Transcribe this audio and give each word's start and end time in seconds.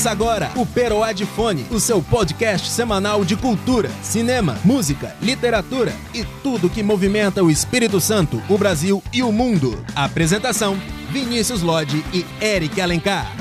Começa 0.00 0.12
agora 0.12 0.50
o 0.56 0.64
Peroá 0.64 1.12
de 1.12 1.26
Fone, 1.26 1.66
o 1.70 1.78
seu 1.78 2.00
podcast 2.00 2.70
semanal 2.70 3.22
de 3.22 3.36
cultura, 3.36 3.90
cinema, 4.02 4.58
música, 4.64 5.14
literatura 5.20 5.92
e 6.14 6.24
tudo 6.42 6.70
que 6.70 6.82
movimenta 6.82 7.44
o 7.44 7.50
Espírito 7.50 8.00
Santo, 8.00 8.42
o 8.48 8.56
Brasil 8.56 9.02
e 9.12 9.22
o 9.22 9.30
mundo. 9.30 9.84
Apresentação: 9.94 10.80
Vinícius 11.10 11.60
Lodge 11.60 12.02
e 12.14 12.24
Eric 12.42 12.80
Alencar. 12.80 13.39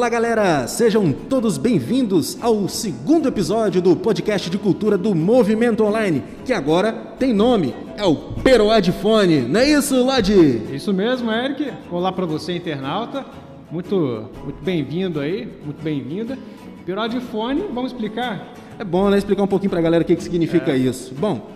Olá, 0.00 0.08
galera! 0.08 0.66
Sejam 0.66 1.12
todos 1.12 1.58
bem-vindos 1.58 2.38
ao 2.40 2.66
segundo 2.70 3.28
episódio 3.28 3.82
do 3.82 3.94
podcast 3.94 4.48
de 4.48 4.56
cultura 4.56 4.96
do 4.96 5.14
Movimento 5.14 5.84
Online, 5.84 6.22
que 6.42 6.54
agora 6.54 6.90
tem 7.18 7.34
nome, 7.34 7.74
é 7.98 8.04
o 8.06 8.16
Peroá 8.16 8.80
de 8.80 8.92
Fone. 8.92 9.42
Não 9.42 9.60
é 9.60 9.68
isso, 9.68 10.02
Lodi? 10.02 10.62
Isso 10.74 10.94
mesmo, 10.94 11.30
Eric. 11.30 11.70
Olá 11.90 12.10
para 12.10 12.24
você, 12.24 12.56
internauta. 12.56 13.26
Muito, 13.70 14.24
muito 14.42 14.64
bem-vindo 14.64 15.20
aí, 15.20 15.46
muito 15.62 15.82
bem-vinda. 15.82 16.38
Peroá 16.86 17.06
de 17.06 17.20
Fone, 17.20 17.66
vamos 17.70 17.92
explicar? 17.92 18.54
É 18.78 18.84
bom, 18.84 19.10
né? 19.10 19.18
Explicar 19.18 19.42
um 19.42 19.48
pouquinho 19.48 19.68
pra 19.68 19.82
galera 19.82 20.02
o 20.02 20.06
que, 20.06 20.16
que 20.16 20.22
significa 20.22 20.72
é. 20.72 20.78
isso. 20.78 21.14
Bom, 21.14 21.50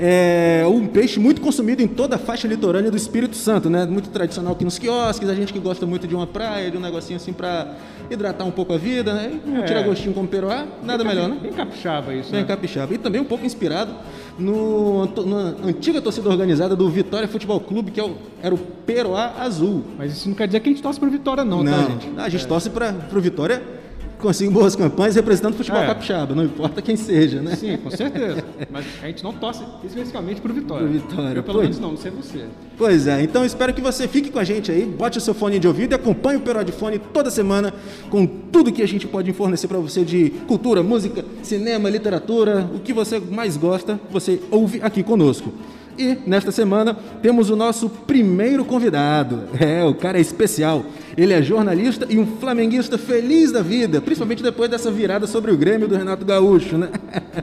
é 0.00 0.64
um 0.66 0.86
peixe 0.86 1.18
muito 1.18 1.40
consumido 1.40 1.82
em 1.82 1.88
toda 1.88 2.16
a 2.16 2.18
faixa 2.18 2.46
litorânea 2.46 2.90
do 2.90 2.96
Espírito 2.96 3.34
Santo, 3.36 3.68
né? 3.68 3.84
Muito 3.84 4.10
tradicional 4.10 4.52
aqui 4.52 4.64
nos 4.64 4.78
quiosques, 4.78 5.28
a 5.28 5.34
gente 5.34 5.52
que 5.52 5.58
gosta 5.58 5.84
muito 5.84 6.06
de 6.06 6.14
uma 6.14 6.26
praia, 6.26 6.70
de 6.70 6.76
um 6.76 6.80
negocinho 6.80 7.16
assim 7.16 7.32
para 7.32 7.74
hidratar 8.08 8.44
um 8.44 8.50
pouco 8.50 8.72
a 8.72 8.78
vida, 8.78 9.12
né? 9.12 9.40
É. 9.60 9.62
Tirar 9.62 9.82
gostinho 9.82 10.14
como 10.14 10.28
peruá, 10.28 10.66
nada 10.84 11.02
bem 11.02 11.14
melhor, 11.14 11.28
né? 11.28 11.38
Bem 11.42 11.52
capixaba 11.52 12.14
isso, 12.14 12.30
Bem 12.30 12.42
né? 12.42 12.46
capixaba. 12.46 12.94
E 12.94 12.98
também 12.98 13.20
um 13.20 13.24
pouco 13.24 13.44
inspirado 13.44 13.92
no, 14.38 15.06
na 15.26 15.68
antiga 15.68 16.00
torcida 16.00 16.28
organizada 16.28 16.76
do 16.76 16.88
Vitória 16.88 17.26
Futebol 17.26 17.58
Clube, 17.58 17.90
que 17.90 17.98
é 17.98 18.04
o, 18.04 18.16
era 18.40 18.54
o 18.54 18.58
Peruá 18.58 19.34
Azul. 19.40 19.82
Mas 19.98 20.12
isso 20.12 20.28
não 20.28 20.36
quer 20.36 20.46
dizer 20.46 20.60
que 20.60 20.68
a 20.68 20.72
gente 20.72 20.82
torce 20.82 21.00
pro 21.00 21.10
Vitória 21.10 21.44
não, 21.44 21.64
tá, 21.64 21.70
não 21.70 21.84
tá, 21.84 21.90
gente? 21.90 22.08
A 22.18 22.28
gente 22.28 22.44
é. 22.44 22.48
torce 22.48 22.70
para 22.70 22.92
pro 22.92 23.20
Vitória 23.20 23.77
consiga 24.18 24.50
boas 24.50 24.74
campanhas 24.74 25.14
representando 25.14 25.54
o 25.54 25.56
futebol 25.56 25.80
é. 25.80 25.86
capixaba, 25.86 26.34
não 26.34 26.44
importa 26.44 26.82
quem 26.82 26.96
seja, 26.96 27.40
né? 27.40 27.56
Sim, 27.56 27.76
com 27.76 27.90
certeza. 27.90 28.44
Mas 28.70 28.84
a 29.02 29.06
gente 29.06 29.22
não 29.22 29.32
torce 29.32 29.62
especificamente 29.84 30.40
para 30.40 30.50
o 30.50 30.54
Vitória. 30.54 30.86
Pro 30.86 30.98
Vitória. 30.98 31.38
Eu, 31.38 31.42
pelo 31.42 31.58
pois. 31.58 31.68
menos 31.68 31.78
não, 31.78 31.90
não 31.90 31.96
sei 31.96 32.10
você. 32.10 32.44
Pois 32.76 33.06
é, 33.06 33.22
então 33.22 33.44
espero 33.44 33.72
que 33.72 33.80
você 33.80 34.06
fique 34.06 34.30
com 34.30 34.38
a 34.38 34.44
gente 34.44 34.70
aí, 34.70 34.84
bote 34.84 35.18
o 35.18 35.20
seu 35.20 35.34
fone 35.34 35.58
de 35.58 35.66
ouvido 35.66 35.92
e 35.92 35.94
acompanhe 35.94 36.38
o 36.38 36.40
Peró 36.40 36.62
de 36.62 36.72
Fone 36.72 36.98
toda 36.98 37.30
semana 37.30 37.72
com 38.10 38.26
tudo 38.26 38.72
que 38.72 38.82
a 38.82 38.88
gente 38.88 39.06
pode 39.06 39.32
fornecer 39.32 39.68
para 39.68 39.78
você 39.78 40.04
de 40.04 40.30
cultura, 40.46 40.82
música, 40.82 41.24
cinema, 41.42 41.88
literatura, 41.88 42.68
o 42.74 42.80
que 42.80 42.92
você 42.92 43.18
mais 43.18 43.56
gosta, 43.56 44.00
você 44.10 44.40
ouve 44.50 44.80
aqui 44.82 45.02
conosco. 45.02 45.52
E 45.98 46.16
nesta 46.24 46.52
semana 46.52 46.96
temos 47.20 47.50
o 47.50 47.56
nosso 47.56 47.88
primeiro 47.88 48.64
convidado. 48.64 49.48
É, 49.58 49.84
o 49.84 49.94
cara 49.94 50.16
é 50.18 50.20
especial. 50.20 50.84
Ele 51.16 51.32
é 51.32 51.42
jornalista 51.42 52.06
e 52.08 52.16
um 52.16 52.26
flamenguista 52.38 52.96
feliz 52.96 53.50
da 53.50 53.60
vida, 53.60 54.00
principalmente 54.00 54.40
depois 54.40 54.70
dessa 54.70 54.90
virada 54.90 55.26
sobre 55.26 55.50
o 55.50 55.56
Grêmio 55.56 55.88
do 55.88 55.96
Renato 55.96 56.24
Gaúcho, 56.24 56.78
né? 56.78 56.90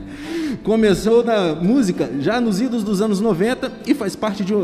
Começou 0.64 1.22
na 1.22 1.54
música 1.54 2.10
já 2.18 2.40
nos 2.40 2.58
idos 2.58 2.82
dos 2.82 3.02
anos 3.02 3.20
90 3.20 3.70
e 3.86 3.92
faz 3.92 4.16
parte 4.16 4.42
de, 4.42 4.54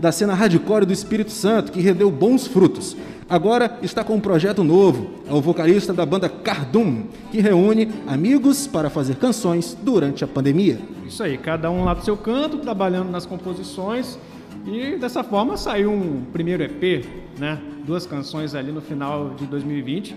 da 0.00 0.10
cena 0.10 0.34
hardcore 0.34 0.84
do 0.84 0.92
Espírito 0.92 1.30
Santo, 1.30 1.70
que 1.70 1.80
rendeu 1.80 2.10
bons 2.10 2.48
frutos. 2.48 2.96
Agora 3.28 3.78
está 3.82 4.04
com 4.04 4.14
um 4.14 4.20
projeto 4.20 4.62
novo. 4.62 5.10
É 5.28 5.32
o 5.32 5.40
vocalista 5.40 5.92
da 5.92 6.06
banda 6.06 6.28
Cardum, 6.28 7.06
que 7.32 7.40
reúne 7.40 7.90
amigos 8.06 8.68
para 8.68 8.88
fazer 8.88 9.16
canções 9.16 9.76
durante 9.82 10.22
a 10.22 10.28
pandemia. 10.28 10.78
Isso 11.04 11.24
aí, 11.24 11.36
cada 11.36 11.68
um 11.68 11.84
lá 11.84 11.94
do 11.94 12.04
seu 12.04 12.16
canto, 12.16 12.58
trabalhando 12.58 13.10
nas 13.10 13.26
composições. 13.26 14.16
E 14.64 14.96
dessa 14.96 15.24
forma 15.24 15.56
saiu 15.56 15.90
um 15.92 16.24
primeiro 16.32 16.62
EP, 16.62 17.04
né? 17.36 17.60
Duas 17.84 18.06
canções 18.06 18.54
ali 18.54 18.70
no 18.70 18.80
final 18.80 19.30
de 19.30 19.44
2020 19.46 20.14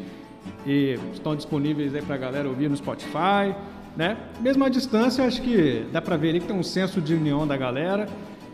e 0.65 0.99
estão 1.11 1.35
disponíveis 1.35 1.95
aí 1.95 2.03
para 2.03 2.13
a 2.13 2.17
galera 2.17 2.47
ouvir 2.47 2.69
no 2.69 2.77
Spotify, 2.77 3.55
né? 3.97 4.17
Mesmo 4.39 4.63
à 4.63 4.69
distância, 4.69 5.25
acho 5.25 5.41
que 5.41 5.83
dá 5.91 5.99
para 5.99 6.15
ver 6.15 6.29
ali 6.29 6.39
que 6.41 6.47
tem 6.47 6.55
um 6.55 6.63
senso 6.63 7.01
de 7.01 7.15
união 7.15 7.47
da 7.47 7.57
galera 7.57 8.07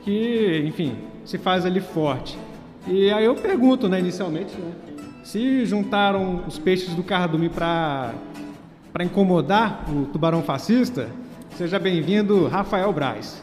que, 0.03 0.63
enfim, 0.65 0.95
se 1.25 1.37
faz 1.37 1.65
ali 1.65 1.81
forte. 1.81 2.37
E 2.87 3.11
aí 3.11 3.25
eu 3.25 3.33
pergunto, 3.33 3.89
né, 3.89 3.99
inicialmente, 3.99 4.53
né, 4.55 4.71
se 5.23 5.65
juntaram 5.65 6.43
os 6.47 6.59
peixes 6.59 6.93
do 6.93 7.03
cardume 7.03 7.49
para 7.49 8.13
incomodar 9.01 9.83
o 9.89 10.05
tubarão 10.05 10.43
fascista, 10.43 11.09
seja 11.57 11.79
bem-vindo, 11.79 12.47
Rafael 12.47 12.93
Braz. 12.93 13.41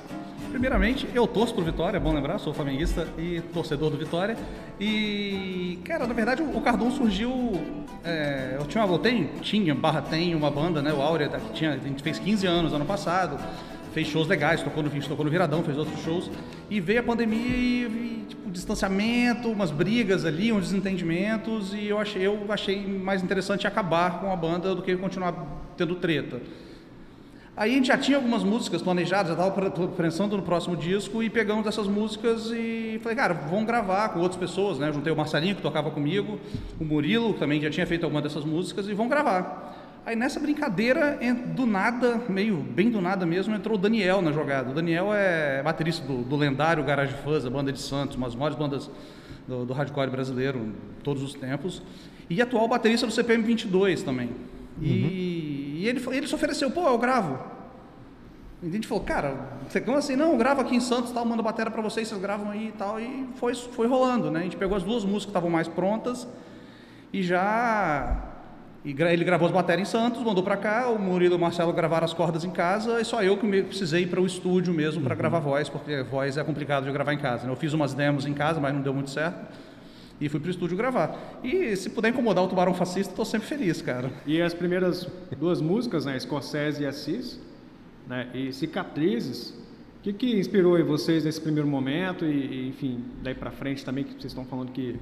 Primeiramente, 0.52 1.08
eu 1.12 1.26
torço 1.26 1.54
pro 1.54 1.64
Vitória, 1.64 1.96
é 1.96 2.00
bom 2.00 2.12
lembrar, 2.12 2.38
sou 2.38 2.54
flamenguista 2.54 3.08
e 3.18 3.40
torcedor 3.52 3.90
do 3.90 3.96
Vitória. 3.96 4.36
E, 4.78 5.78
cara, 5.82 6.06
na 6.06 6.14
verdade, 6.14 6.42
o 6.42 6.60
Cardum 6.60 6.90
surgiu. 6.90 7.32
É, 8.04 8.56
eu 8.60 8.66
tinha, 8.66 8.84
eu 8.84 8.98
tenho, 8.98 9.28
tinha, 9.40 9.74
barra 9.74 10.02
tem 10.02 10.34
uma 10.34 10.50
banda, 10.50 10.82
né? 10.82 10.92
O 10.92 11.00
Áurea, 11.00 11.28
que 11.28 11.52
tinha, 11.54 11.72
a 11.72 11.78
gente 11.78 12.02
fez 12.02 12.18
15 12.18 12.46
anos 12.46 12.72
ano 12.74 12.84
passado 12.84 13.38
fez 13.92 14.08
shows 14.08 14.26
legais, 14.28 14.62
tocou 14.62 14.82
no, 14.82 14.90
tocou 14.90 15.24
no 15.24 15.30
Viradão, 15.30 15.62
fez 15.62 15.78
outros 15.78 16.02
shows. 16.02 16.30
E 16.70 16.80
veio 16.80 17.00
a 17.00 17.02
pandemia 17.02 17.56
e, 17.56 17.84
e 17.84 18.26
tipo, 18.28 18.50
distanciamento, 18.50 19.50
umas 19.50 19.70
brigas 19.70 20.24
ali, 20.24 20.52
uns 20.52 20.64
desentendimentos. 20.64 21.72
E 21.74 21.86
eu 21.86 21.98
achei, 21.98 22.26
eu 22.26 22.46
achei 22.48 22.86
mais 22.86 23.22
interessante 23.22 23.66
acabar 23.66 24.20
com 24.20 24.32
a 24.32 24.36
banda 24.36 24.74
do 24.74 24.82
que 24.82 24.96
continuar 24.96 25.34
tendo 25.76 25.94
treta. 25.96 26.40
Aí 27.54 27.72
a 27.72 27.74
gente 27.74 27.88
já 27.88 27.98
tinha 27.98 28.16
algumas 28.16 28.42
músicas 28.42 28.80
planejadas, 28.80 29.36
já 29.36 29.46
estava 29.46 29.88
pensando 29.88 30.38
no 30.38 30.42
próximo 30.42 30.74
disco 30.74 31.22
e 31.22 31.28
pegamos 31.28 31.66
essas 31.66 31.86
músicas 31.86 32.50
e 32.50 32.98
falei, 33.02 33.14
cara, 33.14 33.34
vamos 33.34 33.66
gravar 33.66 34.08
com 34.08 34.20
outras 34.20 34.40
pessoas, 34.40 34.78
né? 34.78 34.90
Juntei 34.90 35.12
o 35.12 35.16
Marcelinho, 35.16 35.54
que 35.54 35.60
tocava 35.60 35.90
comigo, 35.90 36.40
o 36.80 36.84
Murilo, 36.84 37.34
que 37.34 37.40
também 37.40 37.60
já 37.60 37.68
tinha 37.68 37.86
feito 37.86 38.04
alguma 38.04 38.22
dessas 38.22 38.42
músicas, 38.42 38.88
e 38.88 38.94
vamos 38.94 39.10
gravar. 39.10 39.81
Aí 40.04 40.16
nessa 40.16 40.40
brincadeira, 40.40 41.16
do 41.54 41.64
nada, 41.64 42.20
meio 42.28 42.56
bem 42.56 42.90
do 42.90 43.00
nada 43.00 43.24
mesmo, 43.24 43.54
entrou 43.54 43.76
o 43.76 43.78
Daniel 43.78 44.20
na 44.20 44.32
jogada. 44.32 44.70
O 44.70 44.74
Daniel 44.74 45.14
é 45.14 45.62
baterista 45.62 46.04
do, 46.04 46.22
do 46.22 46.34
lendário 46.34 46.82
Garage 46.82 47.14
Fuzz, 47.22 47.46
a 47.46 47.50
banda 47.50 47.72
de 47.72 47.80
Santos, 47.80 48.16
uma 48.16 48.26
das 48.26 48.34
maiores 48.34 48.58
bandas 48.58 48.90
do, 49.46 49.64
do 49.64 49.72
hardcore 49.72 50.10
brasileiro 50.10 50.72
todos 51.04 51.22
os 51.22 51.34
tempos. 51.34 51.82
E 52.28 52.42
atual 52.42 52.66
baterista 52.66 53.06
do 53.06 53.12
CPM 53.12 53.44
22 53.44 54.02
também. 54.02 54.26
Uhum. 54.28 54.82
E, 54.82 55.82
e, 55.82 55.88
ele, 55.88 56.02
ele 56.10 56.26
se 56.26 56.34
ofereceu, 56.34 56.68
pô, 56.72 56.88
eu 56.88 56.98
gravo. 56.98 57.38
E 58.60 58.68
a 58.68 58.70
gente 58.70 58.88
falou, 58.88 59.04
cara, 59.04 59.36
você 59.68 59.80
como 59.80 59.96
assim? 59.96 60.16
Não, 60.16 60.32
eu 60.32 60.36
gravo 60.36 60.62
aqui 60.62 60.74
em 60.74 60.80
Santos, 60.80 61.12
tal, 61.12 61.24
mando 61.24 61.44
bateria 61.44 61.70
para 61.70 61.82
vocês, 61.82 62.08
vocês 62.08 62.20
gravam 62.20 62.50
aí 62.50 62.68
e 62.68 62.72
tal. 62.72 62.98
E 62.98 63.28
foi, 63.36 63.54
foi 63.54 63.86
rolando, 63.86 64.32
né? 64.32 64.40
A 64.40 64.42
gente 64.42 64.56
pegou 64.56 64.76
as 64.76 64.82
duas 64.82 65.04
músicas 65.04 65.26
que 65.26 65.30
estavam 65.30 65.50
mais 65.50 65.68
prontas 65.68 66.26
e 67.12 67.22
já 67.22 68.31
e 68.84 68.90
ele 69.00 69.24
gravou 69.24 69.46
as 69.46 69.52
baterias 69.52 69.88
em 69.88 69.90
Santos, 69.90 70.22
mandou 70.24 70.42
para 70.42 70.56
cá, 70.56 70.88
o 70.88 70.98
Murilo 70.98 71.34
e 71.34 71.36
o 71.36 71.40
Marcelo 71.40 71.72
gravaram 71.72 72.04
as 72.04 72.12
cordas 72.12 72.44
em 72.44 72.50
casa, 72.50 73.00
e 73.00 73.04
só 73.04 73.22
eu 73.22 73.36
que 73.36 73.62
precisei 73.62 74.02
ir 74.02 74.06
para 74.08 74.20
o 74.20 74.26
estúdio 74.26 74.74
mesmo 74.74 75.00
para 75.02 75.12
uhum. 75.12 75.18
gravar 75.18 75.38
voz, 75.38 75.68
porque 75.68 76.02
voz 76.02 76.36
é 76.36 76.42
complicado 76.42 76.84
de 76.84 76.90
gravar 76.90 77.12
em 77.12 77.18
casa. 77.18 77.46
Né? 77.46 77.52
Eu 77.52 77.56
fiz 77.56 77.72
umas 77.72 77.94
demos 77.94 78.26
em 78.26 78.34
casa, 78.34 78.58
mas 78.58 78.74
não 78.74 78.82
deu 78.82 78.92
muito 78.92 79.10
certo. 79.10 79.38
E 80.20 80.28
fui 80.28 80.40
para 80.40 80.48
o 80.48 80.50
estúdio 80.50 80.76
gravar. 80.76 81.38
E 81.44 81.76
se 81.76 81.90
puder 81.90 82.08
incomodar 82.08 82.42
o 82.44 82.48
Tubarão 82.48 82.74
Fascista, 82.74 83.12
estou 83.12 83.24
sempre 83.24 83.46
feliz, 83.46 83.80
cara. 83.80 84.10
E 84.26 84.42
as 84.42 84.52
primeiras 84.52 85.08
duas 85.38 85.60
músicas, 85.60 86.04
né, 86.04 86.18
Scorsese 86.18 86.82
e 86.82 86.86
Assis, 86.86 87.40
né, 88.08 88.28
e 88.34 88.52
Cicatrizes, 88.52 89.50
o 89.50 90.02
que, 90.02 90.12
que 90.12 90.38
inspirou 90.38 90.76
em 90.76 90.82
vocês 90.82 91.24
nesse 91.24 91.40
primeiro 91.40 91.68
momento 91.68 92.24
e, 92.24 92.28
e 92.28 92.68
enfim, 92.68 93.04
daí 93.22 93.34
para 93.34 93.52
frente 93.52 93.84
também, 93.84 94.02
que 94.02 94.10
vocês 94.10 94.26
estão 94.26 94.44
falando 94.44 94.72
que 94.72 94.96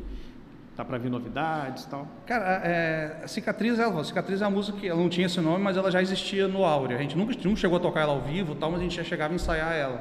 Tá 0.80 0.84
para 0.84 0.96
vir 0.96 1.10
novidades 1.10 1.84
tal? 1.84 2.08
Cara, 2.24 2.62
é, 2.64 3.20
a 3.22 3.28
Cicatriz, 3.28 3.78
ela, 3.78 4.00
a 4.00 4.02
Cicatriz 4.02 4.40
é 4.40 4.46
uma 4.46 4.56
música 4.56 4.78
que 4.78 4.88
ela 4.88 4.98
não 4.98 5.10
tinha 5.10 5.26
esse 5.26 5.38
nome, 5.38 5.62
mas 5.62 5.76
ela 5.76 5.90
já 5.90 6.00
existia 6.00 6.48
no 6.48 6.64
Áurea. 6.64 6.96
A 6.96 7.02
gente 7.02 7.18
nunca, 7.18 7.34
nunca 7.44 7.56
chegou 7.56 7.76
a 7.76 7.80
tocar 7.80 8.00
ela 8.00 8.12
ao 8.12 8.22
vivo, 8.22 8.54
tal, 8.54 8.70
mas 8.70 8.80
a 8.80 8.82
gente 8.84 8.96
já 8.96 9.04
chegava 9.04 9.30
a 9.30 9.36
ensaiar 9.36 9.74
ela. 9.74 10.00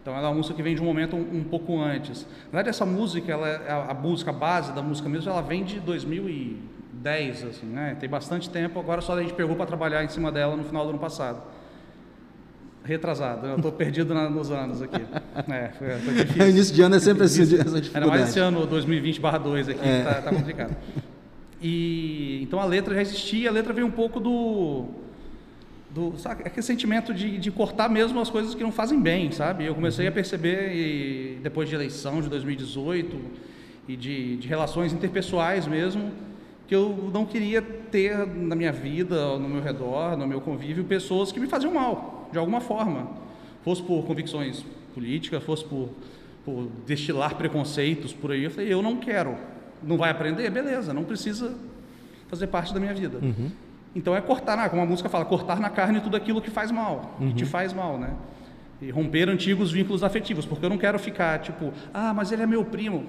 Então 0.00 0.14
ela 0.14 0.28
é 0.28 0.30
uma 0.30 0.36
música 0.36 0.54
que 0.54 0.62
vem 0.62 0.74
de 0.74 0.80
um 0.80 0.86
momento 0.86 1.16
um, 1.16 1.40
um 1.40 1.44
pouco 1.44 1.78
antes. 1.78 2.22
Na 2.46 2.52
verdade, 2.52 2.70
essa 2.70 2.86
música, 2.86 3.30
ela, 3.30 3.46
é 3.46 3.70
a, 3.70 3.90
a 3.90 3.94
música, 3.94 4.32
base 4.32 4.72
da 4.72 4.80
música 4.80 5.06
mesmo, 5.06 5.30
ela 5.30 5.42
vem 5.42 5.62
de 5.62 5.80
2010, 5.80 7.44
assim, 7.44 7.66
né? 7.66 7.94
Tem 8.00 8.08
bastante 8.08 8.48
tempo, 8.48 8.80
agora 8.80 9.02
só 9.02 9.18
a 9.18 9.20
gente 9.20 9.34
pegou 9.34 9.54
para 9.54 9.66
trabalhar 9.66 10.02
em 10.02 10.08
cima 10.08 10.32
dela 10.32 10.56
no 10.56 10.64
final 10.64 10.84
do 10.84 10.90
ano 10.92 10.98
passado. 10.98 11.42
Retrasado, 12.86 13.48
eu 13.48 13.56
estou 13.56 13.72
perdido 13.72 14.14
na, 14.14 14.30
nos 14.30 14.50
anos 14.50 14.80
aqui. 14.80 15.02
É, 15.48 15.68
foi, 15.78 15.88
foi 15.98 16.14
difícil. 16.24 16.44
O 16.44 16.48
início 16.48 16.74
de 16.74 16.82
ano 16.82 16.94
é 16.96 16.98
sempre 16.98 17.24
assim, 17.24 17.42
essa 17.42 17.54
dificuldade. 17.54 17.90
Era 17.94 18.06
mais 18.06 18.28
esse 18.30 18.38
ano 18.38 18.66
2020/2 18.66 19.70
aqui, 19.70 19.86
é. 19.86 20.02
tá, 20.02 20.14
tá 20.22 20.30
complicado. 20.30 20.74
E 21.60 22.40
então 22.42 22.58
a 22.58 22.64
letra 22.64 22.94
já 22.94 23.02
existia, 23.02 23.50
a 23.50 23.52
letra 23.52 23.72
veio 23.72 23.86
um 23.86 23.90
pouco 23.90 24.18
do 24.18 24.86
do 25.90 26.14
sabe, 26.16 26.42
aquele 26.44 26.62
sentimento 26.62 27.12
de, 27.12 27.38
de 27.38 27.50
cortar 27.50 27.88
mesmo 27.88 28.18
as 28.18 28.30
coisas 28.30 28.54
que 28.54 28.62
não 28.62 28.72
fazem 28.72 29.00
bem, 29.00 29.30
sabe? 29.30 29.64
Eu 29.64 29.74
comecei 29.74 30.06
a 30.06 30.12
perceber 30.12 30.74
e, 30.74 31.38
depois 31.42 31.68
de 31.68 31.74
eleição 31.74 32.20
de 32.22 32.28
2018 32.28 33.16
e 33.88 33.96
de, 33.96 34.36
de 34.36 34.48
relações 34.48 34.92
interpessoais 34.92 35.66
mesmo 35.66 36.12
que 36.66 36.74
eu 36.74 37.10
não 37.12 37.26
queria 37.26 37.60
ter 37.62 38.26
na 38.26 38.56
minha 38.56 38.72
vida, 38.72 39.38
no 39.38 39.48
meu 39.48 39.62
redor, 39.62 40.16
no 40.16 40.26
meu 40.26 40.40
convívio, 40.40 40.82
pessoas 40.84 41.30
que 41.30 41.38
me 41.38 41.46
faziam 41.46 41.72
mal 41.72 42.15
de 42.32 42.38
alguma 42.38 42.60
forma, 42.60 43.08
fosse 43.64 43.82
por 43.82 44.04
convicções 44.04 44.64
políticas, 44.94 45.42
fosse 45.42 45.64
por, 45.64 45.90
por 46.44 46.68
destilar 46.86 47.34
preconceitos 47.34 48.12
por 48.12 48.30
aí. 48.32 48.44
Eu 48.44 48.50
falei, 48.50 48.72
eu 48.72 48.82
não 48.82 48.96
quero. 48.96 49.36
Não 49.82 49.96
vai 49.96 50.10
aprender? 50.10 50.48
Beleza, 50.50 50.94
não 50.94 51.04
precisa 51.04 51.54
fazer 52.28 52.46
parte 52.46 52.72
da 52.72 52.80
minha 52.80 52.94
vida. 52.94 53.18
Então 53.94 54.14
é 54.14 54.20
cortar, 54.20 54.56
na, 54.56 54.68
como 54.68 54.82
a 54.82 54.86
música 54.86 55.08
fala, 55.08 55.24
cortar 55.24 55.58
na 55.58 55.70
carne 55.70 56.00
tudo 56.00 56.16
aquilo 56.16 56.40
que 56.40 56.50
faz 56.50 56.70
mal, 56.70 57.16
que 57.18 57.34
te 57.34 57.44
faz 57.46 57.72
mal, 57.72 57.98
né? 57.98 58.10
E 58.80 58.90
romper 58.90 59.28
antigos 59.28 59.72
vínculos 59.72 60.02
afetivos, 60.02 60.44
porque 60.44 60.64
eu 60.64 60.68
não 60.70 60.76
quero 60.76 60.98
ficar 60.98 61.38
tipo, 61.38 61.72
ah, 61.94 62.12
mas 62.12 62.30
ele 62.30 62.42
é 62.42 62.46
meu 62.46 62.64
primo. 62.64 63.04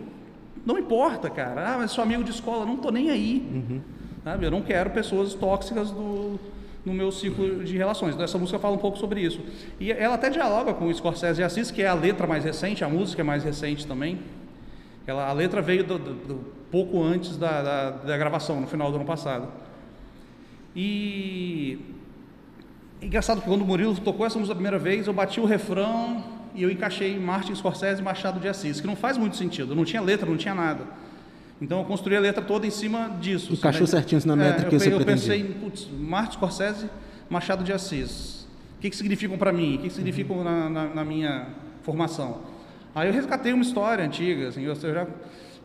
Não 0.66 0.78
importa, 0.78 1.30
cara. 1.30 1.74
Ah, 1.74 1.78
mas 1.78 1.92
sou 1.92 2.04
amigo 2.04 2.24
de 2.24 2.31
escola, 2.31 2.66
não 2.66 2.78
tô 2.78 2.90
nem 2.90 3.10
aí. 3.10 3.81
Sabe? 4.24 4.46
Eu 4.46 4.52
não 4.52 4.62
quero 4.62 4.90
pessoas 4.92 5.34
tóxicas 5.34 5.92
do, 5.92 6.40
no 6.88 6.94
meu 6.94 7.12
ciclo 7.12 7.63
de 7.63 7.78
relações. 7.78 8.13
Então, 8.13 8.24
essa 8.24 8.38
música 8.38 8.57
fala 8.57 8.75
um 8.75 8.80
pouco 8.80 8.98
sobre 8.98 9.19
isso. 9.22 9.39
E 9.80 9.92
ela 9.92 10.16
até 10.16 10.30
dialoga 10.30 10.74
com 10.74 10.86
o 10.88 10.94
Scorsese 10.94 11.42
e 11.42 11.44
Assis, 11.44 11.69
que 11.69 11.81
é 11.81 11.88
a 11.88 11.94
letra 11.94 12.25
mais 12.25 12.44
recente, 12.44 12.84
a 12.84 12.89
música 12.89 13.22
é 13.22 13.25
mais 13.25 13.44
recente 13.44 13.86
também. 13.86 14.19
Ela, 15.06 15.28
a 15.28 15.34
letra 15.34 15.62
veio 15.62 15.84
do, 15.84 15.98
do- 16.00 16.13
do- 16.13 16.57
pouco 16.72 17.01
antes 17.04 17.38
da, 17.38 17.62
da, 17.62 17.89
da 17.92 18.18
gravação, 18.18 18.60
no 18.62 18.68
final 18.68 18.89
do 18.92 18.95
ano 18.98 19.06
passado. 19.06 19.48
E 20.75 21.80
é 23.01 23.06
engraçado 23.06 23.42
que 23.42 23.48
quando 23.48 23.62
o 23.62 23.66
Murilo 23.66 23.95
tocou 23.95 24.25
essa 24.25 24.38
música 24.38 24.54
a 24.54 24.56
primeira 24.56 24.78
vez, 24.80 25.07
eu 25.07 25.13
bati 25.13 25.40
o 25.40 25.45
refrão 25.45 26.24
e 26.56 26.63
eu 26.63 26.69
encaixei 26.72 27.18
Martin 27.19 27.54
Scorsese 27.56 28.01
e 28.01 28.04
Machado 28.04 28.40
de 28.40 28.48
Assis, 28.48 28.80
que 28.81 28.88
não 28.88 28.95
faz 28.95 29.18
muito 29.18 29.36
sentido, 29.38 29.75
não 29.75 29.86
tinha 29.86 30.01
letra, 30.01 30.30
não 30.30 30.38
tinha 30.38 30.54
nada. 30.56 30.83
Então 31.62 31.80
eu 31.80 31.86
construí 31.86 32.15
a 32.15 32.19
letra 32.19 32.42
toda 32.44 32.68
em 32.68 32.69
cima 32.69 33.18
disso. 33.19 33.54
Encaixou 33.54 33.88
sabe? 33.88 34.01
certinho 34.09 34.21
na 34.25 34.36
métrica 34.36 34.68
eu, 34.68 34.69
que 34.69 34.80
você 34.80 34.94
eu 34.94 34.98
pretendia. 34.98 35.33
pensei, 35.36 35.44
putz, 35.56 35.88
Martin 35.92 36.33
Scorsese, 36.33 36.89
Machado 37.30 37.63
de 37.63 37.74
Assis. 37.74 38.45
O 38.77 38.81
que, 38.81 38.89
que 38.92 38.95
significam 38.95 39.38
para 39.38 39.51
mim? 39.51 39.75
O 39.75 39.77
que, 39.80 39.88
que 39.89 39.94
significam 39.95 40.44
na, 40.44 40.69
na- 40.69 40.86
na 40.94 41.04
minha 41.04 41.48
formação? 41.81 42.42
Aí 42.94 43.07
eu 43.07 43.13
resgatei 43.13 43.54
uma 43.54 43.63
história 43.63 44.04
antiga, 44.06 44.50
assim, 44.50 44.62
eu, 44.63 44.74
eu 44.74 44.94
já 44.94 45.07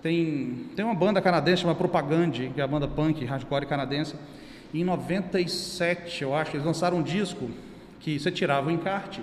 tem, 0.03 0.67
tem 0.75 0.85
uma 0.85 0.95
banda 0.95 1.21
canadense 1.21 1.63
chamada 1.63 1.79
Propagande, 1.79 2.51
que 2.55 2.61
é 2.61 2.65
a 2.65 2.67
banda 2.67 2.89
punk, 2.89 3.23
hardcore 3.25 3.67
canadense. 3.67 4.15
E 4.73 4.81
em 4.81 4.85
97, 4.85 6.23
eu 6.23 6.35
acho, 6.35 6.57
eles 6.57 6.65
lançaram 6.67 6.99
um 6.99 7.03
disco 7.03 7.51
que 8.01 8.19
você 8.19 8.31
tirava 8.31 8.69
o 8.69 8.71
encarte 8.71 9.23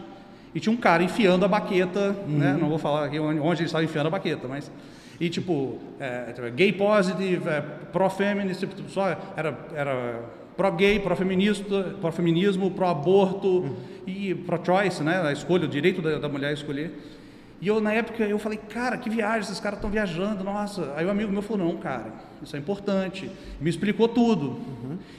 e 0.54 0.60
tinha 0.60 0.74
um 0.74 0.78
cara 0.78 1.04
enfiando 1.04 1.46
a 1.46 1.48
baqueta, 1.48 2.16
né? 2.28 2.58
Não 2.60 2.70
vou 2.70 2.80
falar 2.80 3.06
aqui 3.06 3.20
onde, 3.20 3.40
onde 3.40 3.62
ele 3.62 3.68
estava 3.68 3.84
enfiando 3.84 4.08
a 4.08 4.10
baqueta, 4.10 4.48
mas 4.48 4.72
e 5.20 5.30
tipo 5.30 5.78
é, 6.00 6.34
gay 6.56 6.72
positive, 6.74 7.48
é, 7.48 7.62
pro-feminist, 7.92 8.66
tipo, 8.66 8.90
só 8.90 9.08
era 9.36 9.58
era 9.76 10.40
pró-gay, 10.60 11.00
pró-feminista, 11.00 11.96
pró-feminismo, 12.02 12.70
pró-aborto 12.72 13.78
e 14.06 14.36
pró-choice, 14.36 15.02
né? 15.02 15.22
A 15.22 15.32
escolha, 15.32 15.64
o 15.64 15.68
direito 15.70 16.02
da, 16.02 16.18
da 16.18 16.28
mulher 16.28 16.52
escolher. 16.54 16.92
E 17.62 17.68
eu, 17.70 17.80
na 17.80 17.94
época, 17.94 18.26
eu 18.26 18.38
falei, 18.38 18.58
cara, 18.58 18.98
que 18.98 19.10
viagem, 19.10 19.42
esses 19.42 19.60
caras 19.60 19.78
estão 19.78 19.90
viajando, 19.90 20.44
nossa. 20.44 20.94
Aí 20.98 21.06
o 21.06 21.10
amigo 21.10 21.32
meu 21.32 21.42
falou, 21.42 21.66
não, 21.66 21.78
cara, 21.78 22.14
isso 22.44 22.58
é 22.58 22.60
importante. 22.60 23.32
Me 23.60 23.70
explicou 23.70 24.10
tudo. 24.10 24.60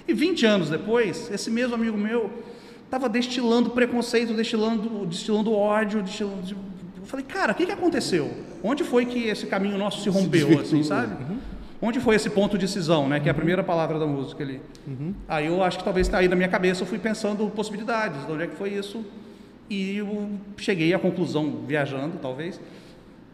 E 0.07 0.13
20 0.13 0.45
anos 0.45 0.69
depois, 0.69 1.31
esse 1.31 1.51
mesmo 1.51 1.75
amigo 1.75 1.97
meu 1.97 2.31
estava 2.91 3.09
destilando 3.09 3.71
preconceito, 3.71 4.35
destilando, 4.35 5.07
destilando 5.07 5.55
ódio, 5.55 6.03
destilando... 6.03 6.57
Eu 6.97 7.07
falei, 7.07 7.25
cara, 7.25 7.53
o 7.53 7.55
que, 7.55 7.65
que 7.65 7.71
aconteceu? 7.71 8.29
Onde 8.65 8.83
foi 8.83 9.07
que 9.07 9.29
esse 9.29 9.47
caminho 9.47 9.79
nosso 9.79 10.03
se 10.03 10.09
rompeu, 10.09 10.59
assim, 10.59 10.83
sabe? 10.83 11.15
Onde 11.81 12.01
foi 12.01 12.17
esse 12.17 12.29
ponto 12.29 12.59
de 12.59 12.67
cisão, 12.67 13.09
né? 13.09 13.21
Que 13.21 13.29
é 13.29 13.31
a 13.31 13.35
primeira 13.35 13.63
palavra 13.63 13.97
da 13.97 14.07
música 14.07 14.43
ali. 14.43 14.61
Aí 15.29 15.47
eu 15.47 15.63
acho 15.63 15.79
que 15.79 15.85
talvez 15.85 16.13
aí 16.13 16.27
na 16.27 16.35
minha 16.35 16.49
cabeça 16.49 16.83
eu 16.83 16.87
fui 16.87 16.99
pensando 16.99 17.49
possibilidades, 17.51 18.27
de 18.27 18.33
onde 18.33 18.43
é 18.43 18.47
que 18.49 18.57
foi 18.57 18.71
isso. 18.71 19.05
E 19.71 19.99
eu 19.99 20.29
cheguei 20.57 20.93
à 20.93 20.99
conclusão, 20.99 21.61
viajando 21.67 22.19
talvez, 22.21 22.61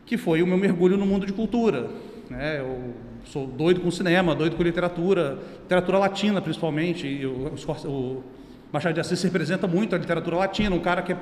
que 0.05 0.19
foi 0.19 0.43
o 0.43 0.47
meu 0.47 0.59
mergulho 0.59 0.99
no 0.99 1.07
mundo 1.07 1.25
de 1.25 1.33
cultura. 1.33 1.89
Né? 2.29 2.61
Eu 2.61 2.93
sou 3.25 3.47
doido 3.47 3.81
com 3.81 3.91
cinema, 3.91 4.35
doido 4.35 4.55
com 4.55 4.63
literatura, 4.63 5.39
literatura 5.63 5.99
latina 5.99 6.43
principalmente. 6.43 7.07
E 7.07 7.25
o 7.25 8.23
Machado 8.77 8.93
de 8.93 9.01
Assis 9.01 9.23
representa 9.23 9.67
muito 9.67 9.95
a 9.95 9.99
literatura 9.99 10.37
latina, 10.37 10.77
um 10.77 10.81
cara 10.81 11.01
que 11.01 11.15
é, 11.15 11.17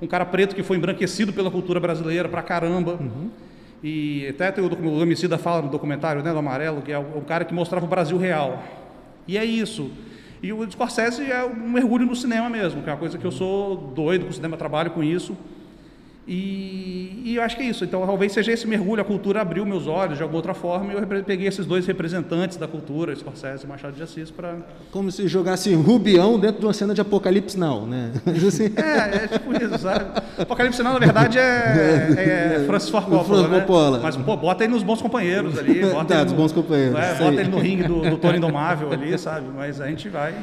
um 0.00 0.06
cara 0.06 0.26
preto 0.26 0.54
que 0.54 0.62
foi 0.62 0.76
embranquecido 0.76 1.32
pela 1.32 1.50
cultura 1.50 1.80
brasileira 1.80 2.28
pra 2.28 2.42
caramba. 2.42 2.98
E 3.82 4.26
até 4.28 4.52
tem 4.52 4.62
o, 4.62 4.68
o 4.68 5.02
Emicida 5.02 5.38
fala 5.38 5.62
no 5.62 5.70
documentário, 5.70 6.22
né, 6.22 6.30
do 6.30 6.38
Amarelo, 6.38 6.82
que 6.82 6.92
é 6.92 6.98
o 6.98 7.22
cara 7.22 7.46
que 7.46 7.54
mostrava 7.54 7.86
o 7.86 7.88
Brasil 7.88 8.18
real. 8.18 8.62
E 9.26 9.38
é 9.38 9.44
isso. 9.44 9.90
E 10.42 10.52
o 10.52 10.70
Scorsese 10.70 11.32
é 11.32 11.42
um 11.46 11.70
mergulho 11.70 12.04
no 12.04 12.14
cinema 12.14 12.50
mesmo, 12.50 12.82
que 12.82 12.90
é 12.90 12.92
uma 12.92 12.98
coisa 12.98 13.16
que 13.16 13.24
eu 13.24 13.32
sou 13.32 13.76
doido 13.76 14.24
com 14.24 14.30
o 14.30 14.34
cinema, 14.34 14.58
trabalho 14.58 14.90
com 14.90 15.02
isso. 15.02 15.34
E, 16.30 17.22
e 17.24 17.36
eu 17.36 17.42
acho 17.42 17.56
que 17.56 17.62
é 17.62 17.66
isso. 17.66 17.82
Então, 17.84 18.04
talvez 18.06 18.32
seja 18.32 18.52
esse 18.52 18.66
mergulho, 18.66 19.00
a 19.00 19.04
cultura 19.04 19.40
abriu 19.40 19.64
meus 19.64 19.86
olhos 19.86 20.18
de 20.18 20.22
alguma 20.22 20.38
outra 20.38 20.52
forma 20.52 20.92
e 20.92 20.96
eu 20.96 21.24
peguei 21.24 21.48
esses 21.48 21.64
dois 21.64 21.86
representantes 21.86 22.58
da 22.58 22.68
cultura, 22.68 23.16
Scorsese 23.16 23.64
e 23.64 23.66
Machado 23.66 23.94
de 23.94 24.02
Assis, 24.02 24.30
para. 24.30 24.56
Como 24.92 25.10
se 25.10 25.26
jogasse 25.26 25.72
Rubião 25.74 26.38
dentro 26.38 26.60
de 26.60 26.66
uma 26.66 26.74
cena 26.74 26.92
de 26.92 27.00
Apocalipse 27.00 27.58
Now, 27.58 27.86
né? 27.86 28.12
Assim, 28.46 28.70
É, 28.76 29.24
é 29.24 29.26
tipo 29.28 29.52
isso, 29.56 29.78
sabe? 29.78 30.20
Apocalipse 30.38 30.82
Now, 30.82 30.92
na 30.92 30.98
verdade, 30.98 31.38
é, 31.38 32.58
é 32.60 32.64
Francis 32.68 32.90
Ford 32.90 33.06
Coppola, 33.06 33.48
né? 33.48 33.60
Coppola. 33.60 34.00
Mas, 34.02 34.16
pô, 34.16 34.36
bota 34.36 34.64
ele 34.64 34.74
nos 34.74 34.82
bons 34.82 35.00
companheiros 35.00 35.58
ali. 35.58 35.80
Bota 35.88 36.14
Tá, 36.14 36.20
ele 36.20 36.30
no- 36.30 36.36
bons 36.36 36.52
companheiros, 36.52 36.98
É, 36.98 37.14
bota 37.14 37.40
ele 37.40 37.48
no 37.50 37.58
ringue 37.58 37.84
do, 37.84 38.00
do 38.02 38.18
Tony 38.18 38.36
Indomável 38.36 38.92
ali, 38.92 39.16
sabe? 39.18 39.46
Mas 39.56 39.80
a 39.80 39.86
gente 39.86 40.08
vai... 40.10 40.34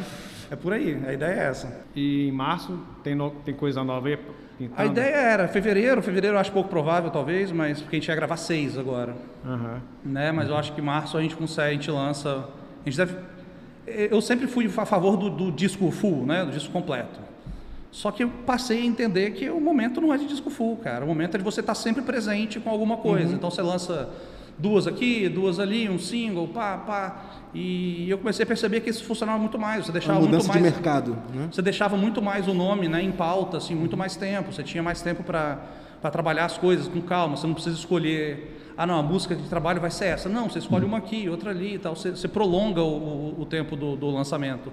É 0.52 0.56
por 0.56 0.74
aí, 0.74 0.98
a 1.08 1.14
ideia 1.14 1.34
é 1.34 1.44
essa. 1.48 1.82
E 1.96 2.28
em 2.28 2.32
março 2.32 2.78
tem, 3.04 3.16
no- 3.16 3.32
tem 3.32 3.54
coisa 3.54 3.84
nova 3.84 4.08
aí 4.08 4.18
pintando? 4.58 4.82
A 4.82 4.86
ideia 4.86 5.16
era 5.16 5.48
fevereiro, 5.48 6.02
fevereiro 6.02 6.36
eu 6.36 6.40
acho 6.40 6.52
pouco 6.52 6.70
provável, 6.70 7.10
talvez, 7.10 7.52
mas 7.52 7.82
porque 7.82 7.96
a 7.96 8.00
gente 8.00 8.08
ia 8.10 8.16
gravar 8.16 8.38
seis 8.38 8.78
agora. 8.78 9.16
Aham. 9.46 9.82
né? 10.04 10.32
Mas 10.32 10.50
eu 10.50 10.56
acho 10.58 10.74
que 10.74 10.82
março 10.82 11.18
a 11.18 11.22
gente 11.22 11.36
consegue, 11.36 11.70
a 11.70 11.74
gente 11.74 11.90
lança. 11.92 12.48
A 12.86 12.90
gente 12.90 12.98
deve. 12.98 13.16
Eu 13.88 14.20
sempre 14.22 14.48
fui 14.48 14.66
a 14.78 14.86
favor 14.86 15.16
do, 15.18 15.30
do 15.30 15.52
disco 15.52 15.90
full, 15.92 16.26
né? 16.26 16.44
Do 16.46 16.52
disco 16.52 16.72
completo. 16.72 17.20
Só 17.92 18.12
que 18.12 18.24
eu 18.24 18.30
passei 18.46 18.82
a 18.82 18.86
entender 18.86 19.32
que 19.32 19.50
o 19.50 19.60
momento 19.62 20.02
não 20.02 20.14
é 20.14 20.18
de 20.18 20.26
disco 20.28 20.50
full, 20.50 20.76
cara. 20.78 21.06
O 21.06 21.08
momento 21.08 21.36
é 21.36 21.38
de 21.38 21.44
você 21.44 21.62
estar 21.62 21.76
sempre 21.76 22.02
presente 22.02 22.60
com 22.60 22.70
alguma 22.70 22.98
coisa. 22.98 23.34
Então 23.34 23.50
você 23.50 23.62
lança 23.62 24.10
duas 24.58 24.88
aqui, 24.88 25.28
duas 25.30 25.60
ali, 25.60 25.90
um 25.90 26.00
single, 26.00 26.48
pá, 26.48 26.78
pá. 26.78 27.26
E 27.54 28.10
eu 28.10 28.18
comecei 28.18 28.44
a 28.44 28.46
perceber 28.48 28.82
que 28.82 28.90
isso 28.90 29.04
funcionava 29.04 29.38
muito 29.40 29.58
mais. 29.60 29.86
Você 29.86 29.92
deixava 29.92 30.20
muito 30.20 30.48
mais. 30.48 30.64
de 30.66 30.72
mercado, 30.72 31.18
né? 31.34 31.48
Você 31.52 31.62
deixava 31.62 31.96
muito 31.98 32.22
mais 32.22 32.48
o 32.48 32.54
nome 32.54 32.88
né, 32.88 33.02
em 33.02 33.12
pauta, 33.12 33.58
assim, 33.58 33.74
muito 33.76 33.96
mais 33.96 34.16
tempo. 34.16 34.52
Você 34.52 34.64
tinha 34.64 34.84
mais 34.84 35.02
tempo 35.02 35.24
para 35.24 35.60
trabalhar 36.12 36.46
as 36.46 36.58
coisas 36.58 36.88
com 36.88 37.02
calma. 37.02 37.36
Você 37.38 37.48
não 37.48 37.54
precisa 37.54 37.78
escolher, 37.78 38.72
ah, 38.78 38.86
não, 38.86 39.00
a 39.00 39.04
música 39.04 39.36
de 39.36 39.48
trabalho 39.48 39.80
vai 39.80 39.90
ser 39.92 40.06
essa. 40.06 40.28
Não, 40.30 40.50
você 40.50 40.60
escolhe 40.60 40.84
uma 40.86 40.98
aqui, 40.98 41.30
outra 41.30 41.52
ali 41.52 41.76
e 41.76 41.80
tal. 41.80 41.96
Você, 41.96 42.12
você 42.12 42.28
prolonga 42.28 42.82
o, 42.82 43.36
o- 43.38 43.42
o 43.42 43.46
tempo 43.46 43.76
do, 43.76 43.96
do 43.96 44.10
lançamento. 44.10 44.72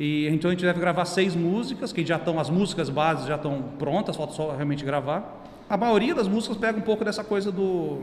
E 0.00 0.26
então 0.28 0.50
a 0.50 0.54
gente 0.54 0.64
deve 0.64 0.80
gravar 0.80 1.04
seis 1.04 1.34
músicas, 1.36 1.92
que 1.92 2.04
já 2.04 2.16
estão, 2.16 2.38
as 2.40 2.50
músicas 2.50 2.88
bases 2.90 3.26
já 3.26 3.36
estão 3.36 3.62
prontas, 3.78 4.16
falta 4.16 4.32
só 4.34 4.52
realmente 4.54 4.84
gravar. 4.84 5.44
A 5.68 5.76
maioria 5.76 6.14
das 6.14 6.26
músicas 6.28 6.56
pega 6.58 6.78
um 6.78 6.82
pouco 6.82 7.04
dessa 7.04 7.22
coisa 7.24 7.50
do, 7.52 8.02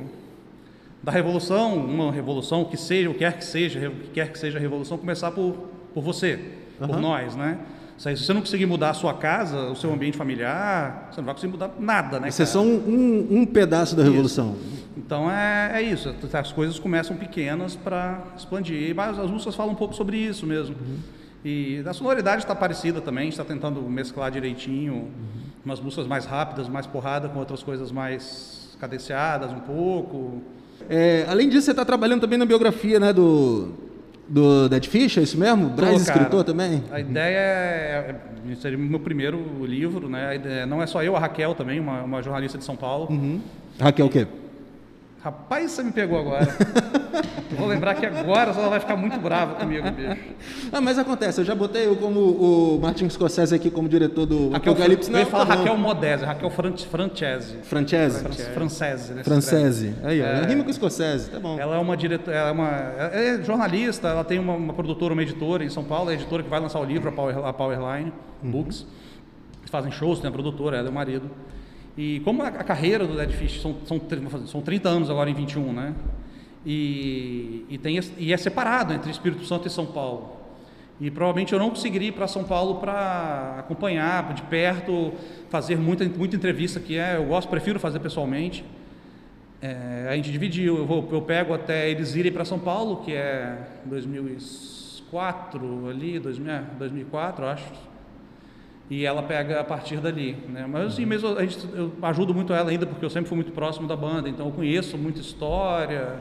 da 1.02 1.12
revolução, 1.12 1.76
uma 1.76 2.12
revolução 2.12 2.66
que 2.66 2.78
seja, 2.78 3.10
o 3.10 3.14
que 3.14 3.20
quer 3.20 3.38
que 3.38 3.46
seja, 3.46 3.90
o 3.90 3.92
que 3.92 4.10
quer 4.10 4.32
que 4.32 4.40
seja 4.40 4.58
a 4.58 4.62
revolução, 4.62 4.98
começar 4.98 5.32
por, 5.32 5.70
por 5.94 6.04
você, 6.04 6.40
por 6.78 7.00
nós, 7.00 7.36
né? 7.36 7.60
Se 7.98 8.16
você 8.16 8.34
não 8.34 8.40
conseguir 8.40 8.66
mudar 8.66 8.92
a 8.92 8.94
sua 8.94 9.14
casa, 9.14 9.70
o 9.70 9.76
seu 9.76 9.92
ambiente 9.92 10.16
familiar, 10.16 11.10
você 11.12 11.20
não 11.20 11.26
vai 11.26 11.34
conseguir 11.34 11.52
mudar 11.52 11.72
nada, 11.78 12.18
né? 12.18 12.32
Você 12.32 12.44
é 12.44 12.46
só 12.46 12.62
um, 12.62 13.28
um, 13.30 13.46
pedaço 13.46 13.94
da 13.94 14.04
revolução. 14.04 14.56
Então 14.96 15.30
é, 15.30 15.72
é 15.74 15.82
isso, 15.82 16.14
as 16.32 16.52
coisas 16.54 16.80
começam 16.80 17.18
pequenas 17.18 17.76
para 17.76 18.24
expandir. 18.38 18.96
Mas 18.96 19.20
as 19.20 19.30
músicas 19.30 19.54
falam 19.54 19.74
um 19.74 19.76
pouco 19.76 19.94
sobre 19.94 20.16
isso 20.16 20.46
mesmo. 20.46 20.78
E 21.44 21.84
a 21.86 21.92
sonoridade 21.92 22.44
está 22.44 22.56
parecida 22.56 23.02
também, 23.02 23.24
a 23.24 23.26
gente 23.26 23.34
está 23.34 23.44
tentando 23.44 23.82
mesclar 23.82 24.32
direitinho 24.32 25.10
umas 25.66 25.82
músicas 25.82 26.08
mais 26.08 26.26
rápidas, 26.26 26.70
mais 26.70 26.88
porrada, 26.88 27.28
com 27.28 27.38
outras 27.38 27.62
coisas 27.62 27.92
mais 27.92 28.78
cadenciadas 28.80 29.52
um 29.52 29.60
pouco. 29.60 30.42
É, 30.90 31.26
além 31.28 31.48
disso, 31.50 31.66
você 31.66 31.72
está 31.72 31.86
trabalhando 31.86 32.22
também 32.22 32.38
na 32.40 32.46
biografia 32.46 33.00
né, 33.00 33.14
do, 33.14 33.70
do 34.28 34.68
Dead 34.68 34.86
Fish, 34.88 35.18
é 35.18 35.22
isso 35.22 35.38
mesmo? 35.38 35.70
Braz, 35.70 36.02
escritor 36.02 36.44
também? 36.44 36.84
A 36.92 37.00
ideia 37.00 37.38
é, 37.38 38.16
é- 38.52 38.56
seria 38.56 38.78
meu 38.78 39.00
primeiro 39.00 39.40
livro, 39.66 40.10
né? 40.10 40.36
Ideia- 40.36 40.66
não 40.66 40.82
é 40.82 40.88
só 40.88 41.04
eu, 41.04 41.16
a 41.16 41.20
Raquel 41.20 41.54
também, 41.54 41.80
uma, 41.80 42.02
uma 42.04 42.24
jornalista 42.24 42.58
de 42.58 42.64
São 42.64 42.76
Paulo. 42.76 43.08
Uhum. 43.12 43.40
Raquel 43.80 44.08
o 44.08 44.10
quê? 44.10 44.26
Rapaz, 45.22 45.72
você 45.72 45.84
me 45.84 45.92
pegou 45.92 46.18
agora. 46.20 46.48
Vou 47.58 47.68
lembrar 47.68 47.96
que 47.96 48.06
agora 48.06 48.52
ela 48.52 48.70
vai 48.70 48.80
ficar 48.80 48.96
muito 48.96 49.20
brava 49.20 49.56
comigo, 49.56 49.86
bicho. 49.92 50.18
Ah, 50.72 50.80
mas 50.80 50.98
acontece, 50.98 51.42
eu 51.42 51.46
já 51.46 51.54
botei 51.54 51.88
eu 51.88 51.96
como 51.98 52.20
o 52.20 52.80
Martin 52.82 53.10
Scorsese 53.10 53.54
aqui 53.54 53.70
como 53.70 53.90
diretor 53.90 54.26
do 54.26 54.56
Apocalipse. 54.56 55.12
eu 55.12 55.20
ia 55.20 55.26
falar 55.26 55.46
tá. 55.48 55.56
Raquel 55.56 55.78
Modese, 55.78 56.24
Raquel 56.24 56.50
Fran- 56.50 56.78
Francese. 56.78 57.58
Francese? 57.64 58.20
Fran- 58.22 58.54
Francese. 58.54 59.14
né? 59.14 59.24
Francese. 59.24 59.94
Aí, 60.04 60.22
ó. 60.22 60.26
É. 60.26 60.46
Rima 60.46 60.64
com 60.64 60.72
Scorsese, 60.72 61.30
tá 61.32 61.40
bom. 61.40 61.60
Ela 61.60 61.76
é 61.76 61.80
uma 61.80 61.98
diretora, 61.98 62.38
ela 62.38 62.50
é, 62.50 62.52
uma, 62.54 62.70
é 62.70 63.44
jornalista, 63.44 64.08
ela 64.08 64.24
tem 64.24 64.40
uma, 64.40 64.54
uma 64.54 64.74
produtora, 64.74 65.12
uma 65.14 65.24
editora 65.24 65.64
em 65.64 65.70
São 65.70 65.84
Paulo, 65.84 66.12
é 66.12 66.14
editora 66.14 66.44
que 66.44 66.50
vai 66.50 66.62
lançar 66.62 66.80
o 66.80 66.86
livro, 66.86 67.10
a, 67.10 67.12
Power, 67.12 67.38
a 67.46 67.52
Powerline 67.52 68.14
Uhum. 68.42 68.52
Books. 68.52 68.86
Eles 69.60 69.70
fazem 69.70 69.92
shows, 69.92 70.20
tem 70.20 70.30
a 70.30 70.32
produtora, 70.32 70.78
ela 70.78 70.88
é 70.88 70.92
o 70.92 70.94
marido. 70.94 71.30
E 72.00 72.22
como 72.22 72.42
a, 72.42 72.50
carreira 72.50 73.06
do 73.06 73.14
Dead 73.14 73.32
Fish 73.32 73.60
são, 73.60 73.76
são, 73.86 74.00
são 74.48 74.62
30 74.62 74.88
anos 74.88 75.10
agora 75.10 75.30
em 75.30 75.34
21, 75.34 75.74
né? 75.74 75.94
E, 76.66 77.66
e, 77.68 77.78
tem, 77.78 78.00
e 78.18 78.32
é 78.32 78.38
separado 78.38 78.94
entre 78.94 79.12
Espírito 79.12 79.44
Santo 79.44 79.68
e 79.68 79.70
São 79.70 79.86
Paulo. 79.86 80.38
E 81.02 81.12
provavelmente 81.12 81.52
eu 81.52 81.60
não 81.60 81.70
conseguiria 81.70 82.08
ir 82.08 82.14
para 82.14 82.26
São 82.26 82.46
Paulo 82.46 82.76
para 82.76 83.58
acompanhar 83.60 84.34
de 84.34 84.44
perto, 84.44 85.12
fazer 85.50 85.78
muita, 85.78 86.06
muita 86.06 86.38
entrevista 86.38 86.80
que 86.80 86.98
é, 86.98 87.18
eu 87.18 87.26
gosto, 87.26 87.50
prefiro 87.50 87.82
fazer 87.82 88.00
pessoalmente. 88.00 88.64
É, 89.62 90.08
a 90.10 90.16
gente 90.16 90.32
dividiu, 90.32 90.78
eu, 90.78 90.86
vou, 90.86 91.06
eu 91.12 91.22
pego 91.22 91.54
até 91.54 91.90
eles 91.90 92.16
irem 92.16 92.32
para 92.32 92.46
São 92.46 92.60
Paulo, 92.60 93.04
que 93.04 93.12
é 93.12 93.58
2004 93.84 95.90
ali, 95.90 96.18
2000, 96.18 96.50
é, 96.50 96.64
2004 96.78 97.44
eu 97.44 97.50
acho, 97.50 97.66
e 98.90 99.06
ela 99.06 99.22
pega 99.22 99.60
a 99.60 99.64
partir 99.64 99.98
dali, 99.98 100.36
né? 100.48 100.66
Mas 100.68 100.94
assim 100.94 101.06
mesmo 101.06 101.38
a 101.38 101.46
gente, 101.46 101.60
eu 101.74 101.92
ajudo 102.02 102.34
muito 102.34 102.54
ela 102.54 102.72
ainda 102.72 102.86
porque 102.88 103.06
eu 103.06 103.10
sempre 103.10 103.30
fui 103.30 103.36
muito 103.36 103.52
próximo 103.52 103.88
da 103.88 103.96
banda, 103.96 104.28
então 104.28 104.48
eu 104.48 104.52
conheço 104.52 104.98
muita 104.98 105.20
história, 105.20 106.16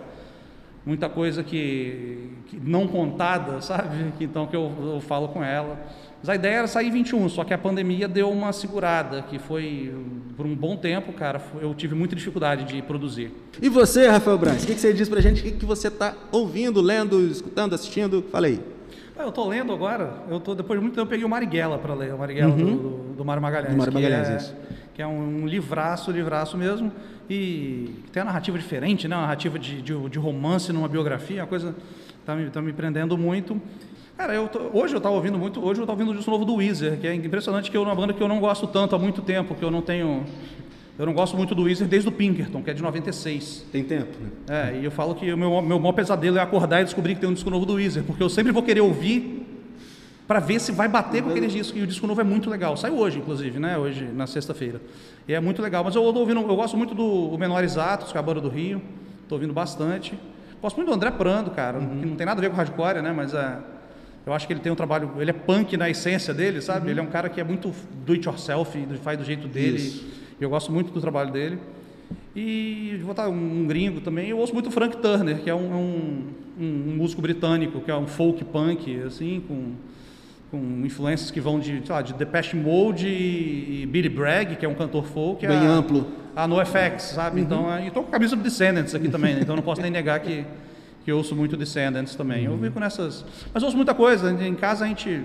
muita 0.85 1.09
coisa 1.09 1.43
que, 1.43 2.31
que 2.47 2.61
não 2.61 2.87
contada, 2.87 3.61
sabe? 3.63 4.13
Então 4.21 4.47
que 4.47 4.55
eu, 4.55 4.71
eu 4.81 5.01
falo 5.01 5.29
com 5.29 5.43
ela. 5.43 5.79
Mas 6.21 6.29
a 6.29 6.35
ideia 6.35 6.57
era 6.57 6.67
sair 6.67 6.89
em 6.89 6.91
21, 6.91 7.29
só 7.29 7.45
que 7.45 7.55
a 7.55 7.59
pandemia 7.59 8.09
deu 8.09 8.29
uma 8.29 8.53
segurada, 8.53 9.23
que 9.23 9.39
foi 9.39 9.95
por 10.37 10.45
um 10.45 10.55
bom 10.55 10.77
tempo, 10.77 11.13
cara, 11.13 11.41
eu 11.61 11.73
tive 11.75 11.95
muita 11.95 12.17
dificuldade 12.17 12.65
de 12.65 12.83
produzir. 12.83 13.31
E 13.63 13.69
você, 13.69 14.09
Rafael 14.09 14.37
Braz, 14.37 14.65
o 14.65 14.67
que, 14.67 14.75
que 14.75 14.81
você 14.81 14.93
diz 14.93 15.09
pra 15.09 15.21
gente? 15.21 15.41
O 15.41 15.45
que, 15.45 15.53
que 15.53 15.65
você 15.65 15.87
está 15.87 16.17
ouvindo, 16.33 16.81
lendo, 16.81 17.21
escutando, 17.29 17.75
assistindo? 17.75 18.25
Fala 18.33 18.49
aí. 18.49 18.78
Ah, 19.19 19.25
eu 19.25 19.33
tô 19.33 19.49
lendo 19.49 19.73
agora, 19.73 20.23
eu 20.31 20.39
tô, 20.39 20.55
depois 20.55 20.79
de 20.79 20.83
muito 20.83 20.95
tempo 20.95 21.07
eu 21.07 21.11
peguei 21.11 21.25
o 21.25 21.29
Marighella 21.29 21.77
para 21.77 21.93
ler, 21.93 22.15
o 22.15 22.19
Marighella 22.19 22.55
do, 22.55 22.65
do, 22.65 23.15
do 23.15 23.25
Mário 23.25 23.43
Magalhães. 23.43 23.73
Do 23.73 23.77
Mário 23.79 23.93
que 23.93 23.99
Magalhães, 24.01 24.29
é, 24.29 24.37
isso. 24.37 24.57
Que 24.95 25.03
é 25.03 25.07
um 25.09 25.45
livraço, 25.47 26.13
livraço 26.13 26.57
mesmo, 26.57 26.93
e 27.29 27.97
tem 28.13 28.21
uma 28.23 28.27
narrativa 28.27 28.57
diferente, 28.57 29.09
né? 29.09 29.17
Uma 29.17 29.23
narrativa 29.23 29.59
de, 29.59 29.83
de, 29.83 30.09
de 30.09 30.19
romance 30.21 30.73
numa 30.73 30.89
biografia, 30.89 31.41
uma 31.43 31.49
coisa 31.49 31.75
tá 32.25 32.37
me, 32.37 32.49
tá 32.49 32.63
me 32.63 32.73
prendendo 32.73 33.19
muito. 33.19 33.61
Cara, 34.17 34.35
eu 34.35 34.47
tô- 34.49 34.71
hoje 34.73 34.95
eu 34.95 35.01
tava 35.01 35.17
ouvindo 35.17 35.37
muito, 35.39 35.65
hoje 35.65 35.81
eu 35.81 35.87
tava 35.87 35.99
ouvindo 36.01 36.13
o 36.13 36.17
disco 36.17 36.31
novo 36.31 36.45
do 36.45 36.55
Weezer, 36.55 36.99
que 37.01 37.07
é 37.09 37.15
impressionante 37.15 37.71
que 37.73 37.77
eu 37.77 37.83
uma 37.83 37.95
banda 37.97 38.13
que 38.13 38.23
eu 38.23 38.29
não 38.29 38.39
gosto 38.39 38.67
tanto 38.69 38.95
há 38.95 38.99
muito 39.01 39.21
tempo, 39.23 39.55
que 39.55 39.65
eu 39.65 39.71
não 39.71 39.83
tenho 39.83 40.25
eu 40.99 41.07
não 41.07 41.13
gosto 41.13 41.37
muito 41.37 41.55
do 41.55 41.63
Weezer 41.63 41.87
desde 41.87 42.09
o 42.09 42.13
Pinkerton, 42.13 42.61
que 42.63 42.71
é 42.71 42.75
de 42.75 42.83
96. 42.83 43.67
Tem 43.71 43.85
tempo? 43.85 44.17
né? 44.21 44.73
É, 44.75 44.81
e 44.81 44.85
eu 44.85 44.91
falo 44.91 45.15
que 45.15 45.33
o 45.33 45.37
meu, 45.37 45.63
meu 45.63 45.79
maior 45.79 45.93
pesadelo 45.93 46.39
é 46.39 46.41
acordar 46.41 46.81
e 46.81 46.85
descobrir 46.85 47.15
que 47.15 47.21
tem 47.21 47.31
um 47.31 47.35
disco 47.35 47.49
novo 47.49 47.65
do 47.65 47.75
Weezer, 47.75 48.03
porque 48.03 48.23
eu 48.23 48.29
sempre 48.29 48.51
vou 48.51 48.63
querer 48.63 48.81
ouvir 48.81 49.47
para 50.27 50.41
ver 50.41 50.61
se 50.61 50.73
vai 50.73 50.89
bater 50.89 51.23
com 51.23 51.31
aquele 51.31 51.47
disco. 51.47 51.79
E 51.79 51.83
o 51.83 51.87
disco 51.87 52.07
novo 52.07 52.21
é 52.21 52.25
muito 52.25 52.51
legal. 52.51 52.77
Saiu 52.77 52.99
hoje, 52.99 53.19
inclusive, 53.19 53.59
né? 53.59 53.79
Hoje, 53.79 54.05
na 54.05 54.27
sexta-feira. 54.27 54.81
E 55.27 55.33
é 55.33 55.41
muito 55.41 55.63
legal. 55.63 55.83
Mas 55.83 55.95
eu 55.95 56.03
tô 56.13 56.19
ouvindo, 56.19 56.41
eu 56.41 56.57
gosto 56.57 56.77
muito 56.77 56.95
do 56.95 57.37
Menores 57.39 57.79
Atos, 57.79 58.13
que 58.13 58.19
é 58.19 58.21
a 58.21 58.23
banda 58.23 58.41
do 58.41 58.49
Rio. 58.49 58.83
Tô 59.27 59.37
ouvindo 59.37 59.55
bastante. 59.55 60.19
Gosto 60.61 60.77
muito 60.77 60.89
do 60.89 60.95
André 60.95 61.11
Prando, 61.13 61.51
cara, 61.53 61.79
que 61.79 62.05
não 62.05 62.17
tem 62.17 62.27
nada 62.27 62.41
a 62.41 62.43
ver 62.43 62.51
com 62.51 62.57
hardcore, 62.57 63.01
né? 63.01 63.13
Mas 63.13 63.33
é, 63.33 63.59
eu 64.27 64.33
acho 64.35 64.47
que 64.47 64.53
ele 64.53 64.61
tem 64.61 64.71
um 64.71 64.75
trabalho. 64.75 65.13
Ele 65.19 65.31
é 65.31 65.33
punk 65.33 65.77
na 65.77 65.89
essência 65.89 66.35
dele, 66.35 66.61
sabe? 66.61 66.91
Ele 66.91 67.01
é 67.01 67.03
um 67.03 67.07
cara 67.07 67.29
que 67.31 67.41
é 67.41 67.45
muito 67.45 67.73
do 68.05 68.13
it 68.13 68.27
yourself, 68.27 68.87
faz 69.03 69.17
do 69.17 69.25
jeito 69.25 69.49
dele. 69.49 69.79
Isso. 69.79 70.18
Eu 70.41 70.51
gosto 70.51 70.71
muito 70.71 70.93
do 70.93 71.01
trabalho 71.01 71.33
dele. 71.33 71.59
E 72.35 72.97
vou 72.99 73.09
botar 73.09 73.29
um, 73.29 73.63
um 73.63 73.67
gringo 73.67 74.01
também. 74.01 74.29
Eu 74.29 74.39
ouço 74.39 74.53
muito 74.53 74.69
o 74.69 74.71
Frank 74.71 74.97
Turner, 74.99 75.39
que 75.39 75.51
é 75.51 75.55
um, 75.55 75.75
um, 75.75 76.25
um 76.61 76.95
músico 76.97 77.21
britânico, 77.21 77.81
que 77.81 77.91
é 77.91 77.97
um 77.97 78.07
folk 78.07 78.45
punk, 78.45 79.03
assim, 79.03 79.43
com, 79.49 79.73
com 80.51 80.87
influências 80.87 81.31
que 81.31 81.41
vão 81.41 81.59
de, 81.59 81.83
sei 81.85 81.95
lá, 81.95 82.01
de 82.01 82.15
Depeche 82.15 82.57
Mode 82.57 83.09
e, 83.09 83.83
e 83.83 83.87
Billy 83.87 84.09
Bragg, 84.09 84.55
que 84.57 84.65
é 84.65 84.69
um 84.69 84.75
cantor 84.75 85.05
folk, 85.07 85.45
Bem 85.45 85.57
a, 85.57 85.63
amplo. 85.63 86.07
a 86.37 86.47
NoFX, 86.47 87.03
sabe? 87.03 87.41
Então, 87.41 87.73
é, 87.73 87.89
e 87.89 87.91
tô 87.91 88.03
com 88.03 88.09
a 88.09 88.13
camisa 88.13 88.37
do 88.37 88.43
Descendants 88.43 88.95
aqui 88.95 89.09
também, 89.09 89.35
né? 89.35 89.41
então 89.43 89.57
não 89.57 89.63
posso 89.63 89.83
nem 89.83 89.91
negar 89.91 90.21
que, 90.21 90.45
que 91.05 91.11
eu 91.11 91.17
ouço 91.17 91.35
muito 91.35 91.57
Descendants 91.57 92.15
também. 92.15 92.45
Eu 92.45 92.57
fico 92.59 92.79
nessas... 92.79 93.25
Mas 93.53 93.63
eu 93.63 93.67
ouço 93.67 93.77
muita 93.77 93.95
coisa. 93.95 94.31
Em 94.31 94.55
casa 94.55 94.85
a 94.85 94.89
gente... 94.89 95.23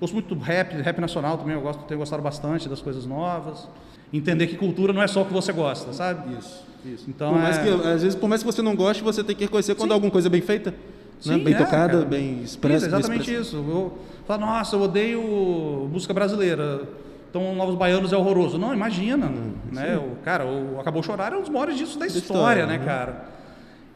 Ouço 0.00 0.14
muito 0.14 0.34
rap, 0.34 0.74
rap 0.80 0.98
nacional 0.98 1.36
também, 1.36 1.54
eu 1.54 1.60
gosto, 1.60 1.82
tenho 1.84 2.00
gostado 2.00 2.22
bastante 2.22 2.68
das 2.68 2.80
coisas 2.80 3.04
novas. 3.04 3.68
Entender 4.12 4.46
que 4.46 4.56
cultura 4.56 4.92
não 4.92 5.02
é 5.02 5.06
só 5.06 5.22
o 5.22 5.26
que 5.26 5.32
você 5.32 5.52
gosta, 5.52 5.92
sabe? 5.92 6.34
Isso, 6.36 6.64
isso. 6.84 7.04
Então, 7.08 7.32
por 7.32 7.40
mais 7.40 7.58
é- 7.58 7.62
que, 7.62 7.68
às 7.68 8.02
vezes, 8.02 8.14
por 8.14 8.28
mais 8.28 8.42
que 8.42 8.46
você 8.46 8.62
não 8.62 8.74
goste, 8.74 9.02
você 9.02 9.22
tem 9.22 9.36
que 9.36 9.44
reconhecer 9.44 9.74
quando 9.74 9.92
alguma 9.92 10.10
coisa 10.10 10.28
é 10.28 10.30
bem 10.30 10.40
feita, 10.40 10.70
né? 10.70 10.76
Sim, 11.20 11.38
bem 11.44 11.54
é, 11.54 11.58
tocada, 11.58 11.92
cara. 11.92 12.04
bem 12.06 12.42
expressa. 12.42 12.86
Isso, 12.86 12.96
exatamente 12.96 13.34
isso. 13.34 13.56
Eu 13.56 13.98
falo, 14.26 14.40
nossa, 14.40 14.74
eu 14.74 14.80
odeio 14.80 15.88
música 15.92 16.14
brasileira. 16.14 16.82
Então, 17.28 17.54
Novos 17.54 17.76
Baianos 17.76 18.12
é 18.12 18.16
horroroso. 18.16 18.58
Não, 18.58 18.74
imagina. 18.74 19.26
Hum, 19.26 19.52
né? 19.70 19.96
O, 19.98 20.16
cara, 20.24 20.44
o 20.46 20.80
Acabou 20.80 21.02
Chorar 21.02 21.32
é 21.32 21.36
um 21.36 21.42
dos 21.42 21.50
maiores 21.50 21.76
discos 21.76 21.96
da 21.96 22.06
história, 22.06 22.62
história, 22.62 22.66
né, 22.66 22.78
né? 22.78 22.84
cara? 22.84 23.24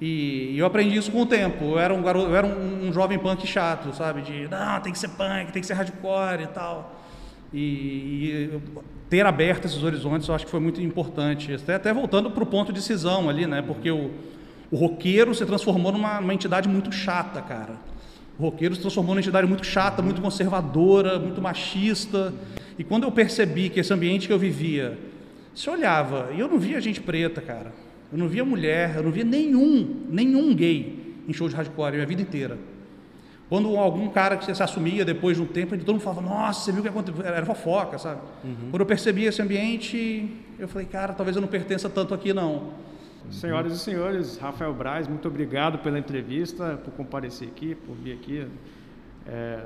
E, 0.01 0.53
e 0.53 0.59
eu 0.59 0.67
aprendi 0.67 0.97
isso 0.97 1.11
com 1.11 1.23
o 1.23 1.27
tempo. 1.27 1.65
Eu 1.65 1.79
era 1.79 1.95
um, 1.95 2.03
garoto, 2.03 2.29
eu 2.29 2.37
era 2.37 2.47
um, 2.47 2.89
um 2.89 2.93
jovem 2.93 3.19
punk 3.19 3.47
chato, 3.47 3.95
sabe? 3.95 4.23
De, 4.23 4.49
não, 4.49 4.81
tem 4.81 4.93
que 4.93 4.99
ser 4.99 5.09
punk, 5.09 5.53
tem 5.53 5.61
que 5.61 5.67
ser 5.67 5.75
hardcore 5.75 6.43
e 6.43 6.47
tal. 6.49 7.01
E, 7.53 7.59
e 7.59 8.61
ter 9.09 9.25
aberto 9.25 9.67
esses 9.67 9.83
horizontes 9.83 10.27
eu 10.27 10.35
acho 10.35 10.45
que 10.45 10.51
foi 10.51 10.61
muito 10.61 10.81
importante. 10.81 11.53
Até, 11.55 11.75
até 11.77 11.93
voltando 11.93 12.31
para 12.31 12.43
o 12.43 12.47
ponto 12.47 12.73
de 12.73 12.83
cisão 12.83 13.29
ali, 13.29 13.47
né? 13.47 13.63
Porque 13.63 13.91
o, 13.91 14.11
o 14.71 14.77
roqueiro 14.77 15.35
se 15.35 15.47
transformou 15.47 15.93
numa, 15.93 16.21
numa 16.21 16.35
entidade 16.35 16.69
muito 16.69 16.91
chata, 16.91 17.41
cara. 17.41 17.77
O 18.37 18.43
roqueiro 18.43 18.75
se 18.75 18.81
transformou 18.81 19.15
numa 19.15 19.21
entidade 19.21 19.47
muito 19.47 19.65
chata, 19.65 20.03
muito 20.03 20.21
conservadora, 20.21 21.19
muito 21.21 21.41
machista. 21.41 22.35
E 22.77 22.83
quando 22.83 23.05
eu 23.05 23.13
percebi 23.13 23.71
que 23.71 23.79
esse 23.79 23.95
ambiente 23.95 24.27
que 24.27 24.33
eu 24.33 24.39
vivia, 24.39 24.99
se 25.55 25.71
olhava, 25.71 26.31
e 26.35 26.41
eu 26.41 26.49
não 26.49 26.59
via 26.59 26.81
gente 26.81 27.01
preta, 27.01 27.41
cara. 27.41 27.84
Eu 28.15 28.19
não 28.19 28.29
via 28.29 28.45
mulher, 28.45 28.95
eu 28.95 29.03
não 29.03 29.11
via 29.11 29.25
nenhum, 29.25 30.07
nenhum 30.09 30.55
gay 30.55 31.17
em 31.27 31.33
show 31.33 31.49
de 31.49 31.57
hardcore 31.57 31.89
a 31.89 31.93
minha 31.95 32.07
vida 32.07 32.23
inteira. 32.23 32.57
Quando 33.49 33.77
algum 33.77 34.09
cara 34.09 34.37
que 34.37 34.55
se 34.55 34.63
assumia 34.63 35.05
depois 35.05 35.37
de 35.37 35.43
um 35.43 35.47
tempo, 35.47 35.77
todo 35.77 35.95
mundo 35.95 36.01
falava, 36.01 36.23
nossa, 36.23 36.61
você 36.61 36.71
viu 36.71 36.79
o 36.79 36.83
que 36.85 36.89
aconteceu? 36.89 37.27
Era 37.27 37.45
fofoca, 37.45 37.99
sabe? 37.99 38.21
Quando 38.71 38.81
eu 38.81 38.87
percebi 38.87 39.25
esse 39.25 39.43
ambiente, 39.43 40.31
eu 40.61 40.69
falei, 40.69 40.87
cara, 40.87 41.13
talvez 41.13 41.35
eu 41.35 41.43
não 41.43 41.49
pertença 41.49 41.91
tanto 41.91 42.15
aqui, 42.15 42.33
não. 42.33 42.75
Senhoras 43.33 43.73
e 43.73 43.79
senhores, 43.81 44.39
Rafael 44.39 44.73
Braz, 44.73 45.09
muito 45.09 45.27
obrigado 45.27 45.79
pela 45.79 45.99
entrevista, 45.99 46.81
por 46.85 46.93
comparecer 46.93 47.49
aqui, 47.49 47.75
por 47.75 47.97
vir 47.97 48.13
aqui 48.13 48.47
é, 49.27 49.59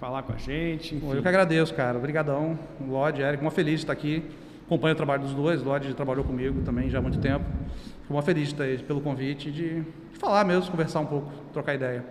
falar 0.00 0.24
com 0.24 0.32
a 0.32 0.38
gente. 0.38 0.96
Enfim. 0.96 1.12
eu 1.14 1.22
que 1.22 1.28
agradeço, 1.28 1.72
cara. 1.72 1.96
Obrigadão. 1.96 2.58
O 2.80 2.90
Lodge, 2.90 3.22
Eric, 3.22 3.40
uma 3.40 3.52
feliz 3.52 3.74
de 3.74 3.84
estar 3.84 3.92
aqui. 3.92 4.24
Acompanho 4.70 4.92
o 4.92 4.96
trabalho 4.96 5.22
dos 5.24 5.32
dois. 5.34 5.60
O 5.60 5.64
Lodge 5.64 5.92
trabalhou 5.94 6.22
comigo 6.22 6.62
também 6.64 6.88
já 6.88 6.98
há 6.98 7.02
muito 7.02 7.18
tempo. 7.18 7.44
Fico 8.02 8.14
uma 8.14 8.22
feliz 8.22 8.44
de 8.46 8.54
estar 8.54 8.62
aí 8.62 8.78
pelo 8.78 9.00
convite, 9.00 9.50
de, 9.50 9.80
de 9.80 10.18
falar 10.18 10.44
mesmo, 10.44 10.70
conversar 10.70 11.00
um 11.00 11.06
pouco, 11.06 11.28
trocar 11.52 11.74
ideia. 11.74 12.04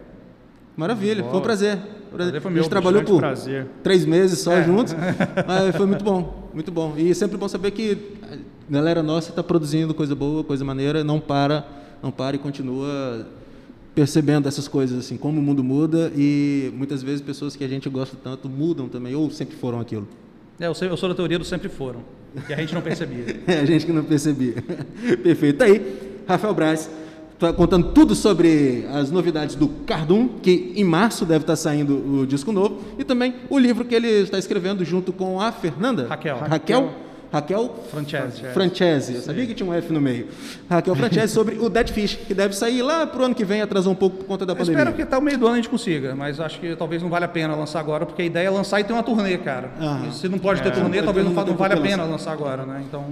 Maravilha, 0.75 1.23
foi 1.23 1.39
um 1.39 1.41
prazer. 1.41 1.77
Prazer 2.11 2.41
foi 2.41 2.51
a 2.51 2.53
meu, 2.53 2.63
gente 2.63 2.69
trabalhou 2.69 3.01
por 3.03 3.17
prazer. 3.19 3.65
três 3.81 4.05
meses 4.05 4.39
só 4.39 4.51
É. 4.51 4.63
juntos, 4.65 4.93
mas 5.47 5.73
foi 5.73 5.85
muito 5.85 6.03
bom, 6.03 6.49
muito 6.53 6.69
bom. 6.69 6.95
E 6.97 7.15
sempre 7.15 7.37
bom 7.37 7.47
saber 7.47 7.71
que 7.71 7.97
a 8.69 8.73
galera 8.73 9.01
nossa 9.01 9.29
está 9.29 9.41
produzindo 9.41 9.93
coisa 9.93 10.13
boa, 10.13 10.43
coisa 10.43 10.65
maneira, 10.65 11.01
não 11.01 11.17
para, 11.17 11.65
não 12.03 12.11
para 12.11 12.35
e 12.35 12.39
continua 12.39 13.25
percebendo 13.95 14.49
essas 14.49 14.67
coisas 14.67 14.99
assim, 14.99 15.15
como 15.15 15.39
o 15.39 15.41
mundo 15.41 15.63
muda 15.63 16.11
e 16.13 16.73
muitas 16.75 17.01
vezes 17.01 17.21
pessoas 17.21 17.55
que 17.55 17.63
a 17.63 17.67
gente 17.69 17.87
gosta 17.89 18.17
tanto 18.21 18.49
mudam 18.49 18.89
também 18.89 19.15
ou 19.15 19.31
sempre 19.31 19.55
foram 19.55 19.79
aquilo. 19.79 20.07
É, 20.59 20.67
eu, 20.67 20.73
sei- 20.73 20.89
eu 20.89 20.97
sou 20.97 21.07
da 21.07 21.15
teoria 21.15 21.39
do 21.39 21.45
sempre 21.45 21.69
foram, 21.69 22.01
que 22.45 22.53
a 22.53 22.57
gente 22.57 22.73
não 22.73 22.81
percebia. 22.81 23.25
É 23.47 23.59
a 23.59 23.65
gente 23.65 23.85
que 23.85 23.91
não 23.91 24.03
percebia. 24.03 24.55
Perfeito. 25.23 25.57
Tá 25.57 25.65
Aí, 25.65 26.21
Rafael 26.27 26.53
Braz, 26.53 26.89
tá 27.39 27.53
contando 27.53 27.91
tudo 27.91 28.13
sobre 28.13 28.85
as 28.91 29.09
novidades 29.09 29.55
do 29.55 29.67
Cardum, 29.67 30.27
que 30.41 30.73
em 30.75 30.83
março 30.83 31.25
deve 31.25 31.43
estar 31.43 31.55
saindo 31.55 32.21
o 32.21 32.27
disco 32.27 32.51
novo, 32.51 32.81
e 32.97 33.03
também 33.03 33.35
o 33.49 33.57
livro 33.57 33.85
que 33.85 33.95
ele 33.95 34.07
está 34.07 34.37
escrevendo 34.37 34.83
junto 34.83 35.11
com 35.11 35.39
a 35.39 35.51
Fernanda. 35.51 36.07
Raquel. 36.07 36.37
Raquel. 36.37 37.08
Raquel 37.31 37.69
Francese. 37.91 38.41
Francese, 38.53 39.15
eu 39.15 39.21
sabia 39.21 39.45
que 39.45 39.53
tinha 39.53 39.69
um 39.69 39.73
F 39.73 39.93
no 39.93 40.01
meio. 40.01 40.27
Raquel 40.69 40.95
Francese 40.95 41.31
sobre 41.31 41.57
o 41.59 41.69
Dead 41.69 41.89
Fish, 41.89 42.15
que 42.15 42.33
deve 42.33 42.55
sair 42.55 42.81
lá 42.81 43.05
pro 43.05 43.23
ano 43.23 43.35
que 43.35 43.45
vem, 43.45 43.61
atrasou 43.61 43.91
um 43.93 43.95
pouco 43.95 44.17
por 44.17 44.25
conta 44.25 44.45
da 44.47 44.53
Eu 44.53 44.57
pandemia. 44.57 44.79
espero 44.79 44.95
que 44.95 45.03
até 45.03 45.15
o 45.17 45.21
meio 45.21 45.37
do 45.37 45.45
ano 45.45 45.53
a 45.53 45.57
gente 45.57 45.69
consiga, 45.69 46.15
mas 46.15 46.39
acho 46.39 46.59
que 46.59 46.75
talvez 46.75 47.03
não 47.03 47.09
vale 47.09 47.25
a 47.25 47.27
pena 47.27 47.55
lançar 47.55 47.79
agora, 47.79 48.03
porque 48.05 48.23
a 48.23 48.25
ideia 48.25 48.47
é 48.47 48.49
lançar 48.49 48.79
e 48.79 48.83
ter 48.83 48.93
uma 48.93 49.03
turnê, 49.03 49.37
cara. 49.37 49.69
Ah. 49.79 50.09
Se 50.11 50.27
não 50.27 50.39
pode 50.39 50.61
ter 50.63 50.69
É. 50.69 50.71
turnê, 50.71 50.97
Não 50.97 51.05
talvez 51.05 51.25
não, 51.25 51.33
não 51.33 51.55
vale 51.55 51.73
a 51.75 51.77
pena 51.77 51.97
lançar. 52.03 52.11
lançar 52.11 52.31
agora, 52.33 52.65
né? 52.65 52.83
Então, 52.87 53.05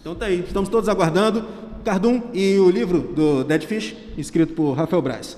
Então 0.00 0.14
tá 0.14 0.26
aí, 0.26 0.40
estamos 0.46 0.68
todos 0.68 0.88
aguardando 0.88 1.44
Cardum 1.84 2.22
e 2.32 2.56
o 2.58 2.70
livro 2.70 3.00
do 3.00 3.42
Dead 3.42 3.64
Fish, 3.64 3.96
escrito 4.16 4.52
por 4.54 4.74
Rafael 4.74 5.02
Braz. 5.02 5.36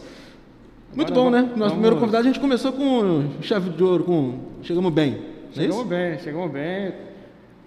Muito 0.95 1.11
Agora 1.13 1.25
bom, 1.25 1.31
né? 1.31 1.39
vamos- 1.39 1.51
Nosso 1.53 1.59
vamos- 1.61 1.73
primeiro 1.75 1.97
convidado, 1.97 2.25
a 2.25 2.27
gente 2.27 2.39
começou 2.41 2.73
com 2.73 3.31
chave 3.41 3.71
de 3.71 3.83
ouro, 3.83 4.05
com 4.05 4.35
chegamos 4.63 4.93
bem. 4.93 5.19
É 5.53 5.55
Chegamos 5.55 5.77
isso? 5.79 5.85
bem, 5.87 6.19
chegamos 6.19 6.51
bem. 6.53 6.93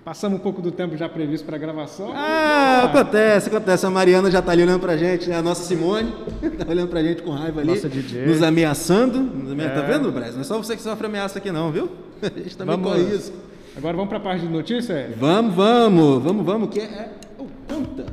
Passamos 0.05 0.37
um 0.37 0.41
pouco 0.43 0.61
do 0.61 0.69
tempo 0.69 0.97
já 0.97 1.07
previsto 1.07 1.45
para 1.45 1.55
a 1.55 1.59
gravação. 1.59 2.11
Ah, 2.13 2.83
acontece, 2.85 3.47
acontece. 3.47 3.85
A 3.85 3.89
Mariana 3.89 4.29
já 4.29 4.41
tá 4.41 4.51
ali 4.51 4.61
olhando 4.61 4.81
pra 4.81 4.97
gente, 4.97 5.29
né? 5.29 5.37
A 5.37 5.41
nossa 5.41 5.63
Simone 5.63 6.11
tá 6.59 6.65
olhando 6.69 6.89
pra 6.89 7.01
gente 7.01 7.21
com 7.21 7.31
raiva 7.31 7.61
ali. 7.61 7.69
Nossa 7.69 7.87
DJ. 7.87 8.25
Nos 8.25 8.43
ameaçando. 8.43 9.19
Nos 9.19 9.51
amea- 9.53 9.69
Tá 9.69 9.79
É. 9.81 9.87
vendo, 9.87 10.11
Braz? 10.11 10.33
Não 10.33 10.41
é 10.41 10.43
só 10.43 10.57
você 10.57 10.75
que 10.75 10.81
sofre 10.81 11.07
ameaça 11.07 11.37
aqui 11.39 11.51
não, 11.51 11.71
viu? 11.71 11.89
A 12.21 12.27
gente 12.27 12.57
também 12.57 12.75
Vamos- 12.75 12.91
corre 12.91 13.15
isso. 13.15 13.31
Agora 13.77 13.95
vamos 13.95 14.09
para 14.09 14.17
a 14.17 14.21
parte 14.21 14.41
de 14.45 14.51
notícia? 14.51 15.09
Vamos, 15.17 15.55
vamos, 15.55 16.21
vamos, 16.21 16.45
vamos, 16.45 16.69
que 16.69 16.79
é. 16.81 17.09
Oh, 17.39 17.45
conta. 17.67 18.05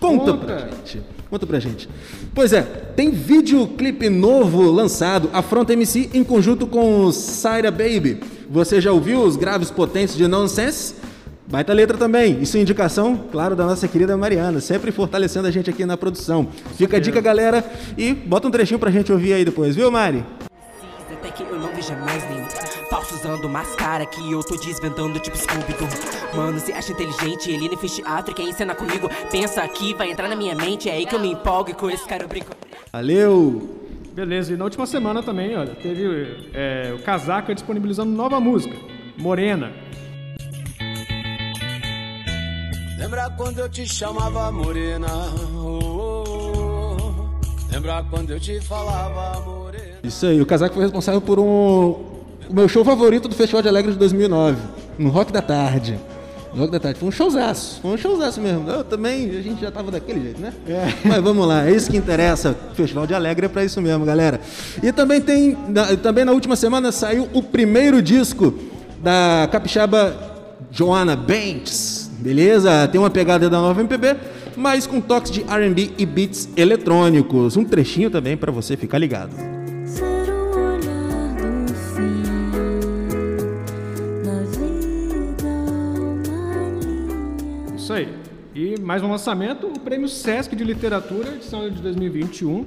Conta, 0.00 0.32
Conta. 0.32 0.34
pra 0.36 0.58
gente. 0.68 1.02
Conta 1.28 1.46
pra 1.46 1.58
gente. 1.58 1.88
Pois 2.32 2.52
é, 2.52 2.62
tem 2.62 3.10
videoclipe 3.10 4.08
novo 4.08 4.62
lançado, 4.70 5.28
Afronta 5.32 5.72
MC, 5.72 6.08
em 6.14 6.22
conjunto 6.22 6.64
com 6.66 7.10
Saira 7.10 7.70
Baby. 7.72 8.20
Você 8.48 8.80
já 8.80 8.92
ouviu 8.92 9.20
os 9.22 9.34
graves 9.36 9.70
potentes 9.70 10.16
de 10.16 10.26
Nonsense? 10.28 10.94
Baita 11.50 11.72
letra 11.72 11.96
também. 11.96 12.42
Isso 12.42 12.58
é 12.58 12.60
indicação, 12.60 13.16
claro, 13.32 13.56
da 13.56 13.64
nossa 13.64 13.88
querida 13.88 14.14
Mariana, 14.18 14.60
sempre 14.60 14.92
fortalecendo 14.92 15.48
a 15.48 15.50
gente 15.50 15.70
aqui 15.70 15.86
na 15.86 15.96
produção. 15.96 16.46
Fica 16.76 16.98
a 16.98 17.00
dica, 17.00 17.22
galera, 17.22 17.64
e 17.96 18.12
bota 18.12 18.46
um 18.46 18.50
trechinho 18.50 18.78
pra 18.78 18.90
gente 18.90 19.10
ouvir 19.10 19.32
aí 19.32 19.46
depois, 19.46 19.74
viu, 19.74 19.90
Mari? 19.90 20.22
Até 21.10 21.30
que 21.30 21.42
eu 21.42 21.58
não 21.58 21.74
veja 21.74 21.96
mais 21.96 22.22
nenhum 22.28 22.46
Falso 22.90 23.14
usando 23.14 23.48
máscara 23.48 24.04
que 24.04 24.30
eu 24.30 24.40
tô 24.40 24.56
desvendando 24.56 25.18
tipo 25.18 25.36
Mano, 26.36 26.60
se 26.60 26.70
acha 26.70 26.92
inteligente, 26.92 27.50
ele 27.50 27.66
nem 27.68 27.76
fez 27.78 27.96
teatro 27.96 28.34
Quer 28.34 28.42
encenar 28.42 28.76
comigo, 28.76 29.10
pensa 29.30 29.62
aqui, 29.62 29.94
vai 29.94 30.10
entrar 30.10 30.28
na 30.28 30.36
minha 30.36 30.54
mente 30.54 30.88
É 30.88 30.92
aí 30.92 31.06
que 31.06 31.14
eu 31.14 31.18
me 31.18 31.32
empolgo 31.32 31.70
e 31.70 31.74
com 31.74 31.90
esse 31.90 32.06
cara 32.06 32.22
eu 32.22 32.28
brinco 32.28 32.54
Valeu! 32.92 33.88
Beleza, 34.12 34.52
e 34.52 34.56
na 34.56 34.64
última 34.64 34.86
semana 34.86 35.22
também, 35.22 35.56
olha, 35.56 35.74
teve 35.74 36.50
é, 36.52 36.92
o 36.94 37.02
Casaca 37.02 37.54
disponibilizando 37.54 38.10
nova 38.10 38.40
música, 38.40 38.74
Morena. 39.16 39.72
Lembra 42.98 43.30
quando 43.36 43.58
eu 43.60 43.68
te 43.68 43.86
chamava 43.86 44.50
morena? 44.50 45.06
Oh, 45.54 45.78
oh, 45.82 46.96
oh. 47.00 47.72
Lembra 47.72 48.04
quando 48.10 48.30
eu 48.30 48.40
te 48.40 48.60
falava 48.60 49.40
morena? 49.40 49.98
Isso 50.02 50.26
aí, 50.26 50.40
o 50.40 50.46
Casaco 50.46 50.74
foi 50.74 50.82
responsável 50.82 51.20
por 51.20 51.38
um. 51.38 51.44
O 52.48 52.52
meu 52.54 52.68
show 52.68 52.84
favorito 52.84 53.28
do 53.28 53.34
Festival 53.34 53.62
de 53.62 53.68
Alegre 53.68 53.92
de 53.92 53.98
2009, 53.98 54.56
no 54.98 55.10
Rock 55.10 55.32
da 55.32 55.42
Tarde. 55.42 55.98
No 56.52 56.60
Rock 56.60 56.72
da 56.72 56.80
Tarde. 56.80 56.98
Foi 56.98 57.08
um 57.08 57.12
showzaço. 57.12 57.78
Foi 57.82 57.90
um 57.92 57.96
showzaço 57.98 58.40
mesmo. 58.40 58.68
Eu 58.68 58.82
também, 58.82 59.28
a 59.36 59.42
gente 59.42 59.60
já 59.60 59.70
tava 59.70 59.90
daquele 59.90 60.20
jeito, 60.22 60.40
né? 60.40 60.52
Mas 61.04 61.22
vamos 61.22 61.46
lá, 61.46 61.68
é 61.68 61.70
isso 61.70 61.90
que 61.90 61.96
interessa. 61.96 62.56
Festival 62.74 63.06
de 63.06 63.14
Alegre 63.14 63.46
é 63.46 63.48
pra 63.48 63.64
isso 63.64 63.80
mesmo, 63.82 64.04
galera. 64.04 64.40
E 64.82 64.90
também 64.90 65.20
tem. 65.20 65.56
na- 65.68 65.94
também 65.98 66.24
na 66.24 66.32
última 66.32 66.56
semana 66.56 66.90
saiu 66.90 67.28
o 67.34 67.42
primeiro 67.42 68.00
disco 68.02 68.52
da 69.02 69.46
capixaba 69.52 70.16
Joanna 70.72 71.14
Banks. 71.14 71.97
Beleza? 72.18 72.88
Tem 72.88 73.00
uma 73.00 73.10
pegada 73.10 73.48
da 73.48 73.60
nova 73.60 73.80
MPB, 73.80 74.16
mas 74.56 74.86
com 74.86 75.00
toques 75.00 75.30
de 75.30 75.42
R&B 75.42 75.92
e 75.96 76.04
beats 76.04 76.48
eletrônicos. 76.56 77.56
Um 77.56 77.64
trechinho 77.64 78.10
também 78.10 78.36
pra 78.36 78.50
você 78.50 78.76
ficar 78.76 78.98
ligado. 78.98 79.30
Isso 87.76 87.92
aí. 87.92 88.08
E 88.52 88.80
mais 88.80 89.02
um 89.04 89.10
lançamento, 89.10 89.68
o 89.68 89.78
Prêmio 89.78 90.08
Sesc 90.08 90.56
de 90.56 90.64
Literatura, 90.64 91.28
edição 91.28 91.70
de 91.70 91.80
2021. 91.80 92.66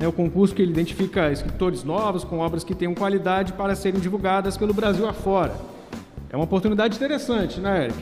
É 0.00 0.06
o 0.06 0.12
concurso 0.12 0.54
que 0.54 0.62
ele 0.62 0.72
identifica 0.72 1.30
escritores 1.30 1.84
novos 1.84 2.24
com 2.24 2.38
obras 2.38 2.64
que 2.64 2.74
tenham 2.74 2.94
qualidade 2.94 3.52
para 3.52 3.76
serem 3.76 4.00
divulgadas 4.00 4.56
pelo 4.56 4.74
Brasil 4.74 5.08
afora. 5.08 5.77
É 6.30 6.36
uma 6.36 6.44
oportunidade 6.44 6.96
interessante, 6.96 7.58
né, 7.58 7.84
Eric? 7.84 7.98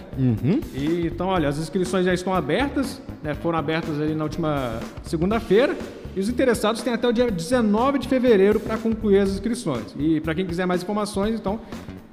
E, 0.74 1.06
então, 1.06 1.28
olha, 1.28 1.48
as 1.48 1.58
inscrições 1.58 2.04
já 2.04 2.12
estão 2.12 2.34
abertas, 2.34 3.00
né, 3.22 3.34
foram 3.34 3.58
abertas 3.58 4.00
ali 4.00 4.14
na 4.14 4.24
última 4.24 4.80
segunda-feira, 5.04 5.76
e 6.14 6.20
os 6.20 6.28
interessados 6.28 6.82
têm 6.82 6.92
até 6.92 7.06
o 7.06 7.12
dia 7.12 7.30
19 7.30 7.98
de 7.98 8.08
fevereiro 8.08 8.58
para 8.58 8.76
concluir 8.78 9.18
as 9.18 9.30
inscrições. 9.30 9.94
E 9.96 10.20
para 10.20 10.34
quem 10.34 10.46
quiser 10.46 10.66
mais 10.66 10.82
informações, 10.82 11.38
então, 11.38 11.60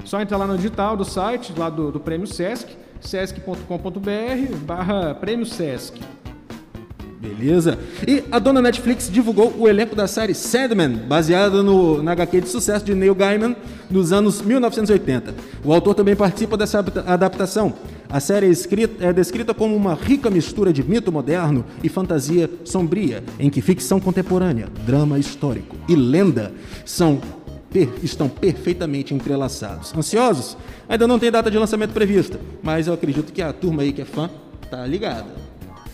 só 0.06 0.22
entrar 0.22 0.38
lá 0.38 0.46
no 0.46 0.56
digital 0.56 0.96
do 0.96 1.06
site, 1.06 1.54
lá 1.58 1.70
do, 1.70 1.92
do 1.92 2.00
Prêmio 2.00 2.28
Sesc, 2.28 2.76
sesc.com.br 3.02 4.56
barra 4.66 5.16
Prêmio 5.16 5.46
Sesc. 5.46 6.00
Beleza. 7.24 7.80
E 8.06 8.22
a 8.30 8.38
dona 8.38 8.62
Netflix 8.62 9.10
divulgou 9.10 9.54
o 9.58 9.66
elenco 9.68 9.96
da 9.96 10.08
série 10.08 10.34
Sandman, 10.34 10.90
baseada 11.08 11.64
no, 11.64 12.04
na 12.04 12.12
HQ 12.12 12.42
de 12.42 12.50
sucesso 12.50 12.84
de 12.84 12.94
Neil 12.94 13.16
Gaiman 13.16 13.56
dos 13.90 14.12
anos 14.12 14.42
1980. 14.42 15.34
O 15.64 15.72
autor 15.74 15.96
também 15.96 16.18
participa 16.18 16.58
dessa 16.58 16.80
adapta- 16.80 17.04
adaptação. 17.08 17.74
A 18.10 18.20
série 18.20 18.48
é, 18.48 18.50
escrita- 18.50 19.06
é 19.06 19.14
descrita 19.14 19.54
como 19.54 19.74
uma 19.74 19.94
rica 19.96 20.30
mistura 20.30 20.74
de 20.74 20.84
mito 20.84 21.14
moderno 21.14 21.64
e 21.82 21.88
fantasia 21.88 22.50
sombria, 22.66 23.24
em 23.40 23.50
que 23.50 23.62
ficção 23.62 24.02
contemporânea, 24.02 24.68
drama 24.86 25.18
histórico 25.18 25.78
e 25.88 25.96
lenda 25.96 26.52
são 26.86 27.22
estão 28.04 28.30
perfeitamente 28.30 29.16
entrelaçados. 29.16 29.92
Ansiosos? 29.98 30.56
Ainda 30.88 31.08
não 31.08 31.18
tem 31.18 31.32
data 31.32 31.50
de 31.50 31.58
lançamento 31.58 31.92
prevista, 31.92 32.40
mas 32.62 32.86
eu 32.86 32.94
acredito 32.94 33.34
que 33.34 33.42
a 33.42 33.52
turma 33.52 33.82
aí 33.82 33.92
que 33.92 34.04
é 34.04 34.06
fã 34.06 34.30
tá 34.70 34.86
ligada. 34.86 35.43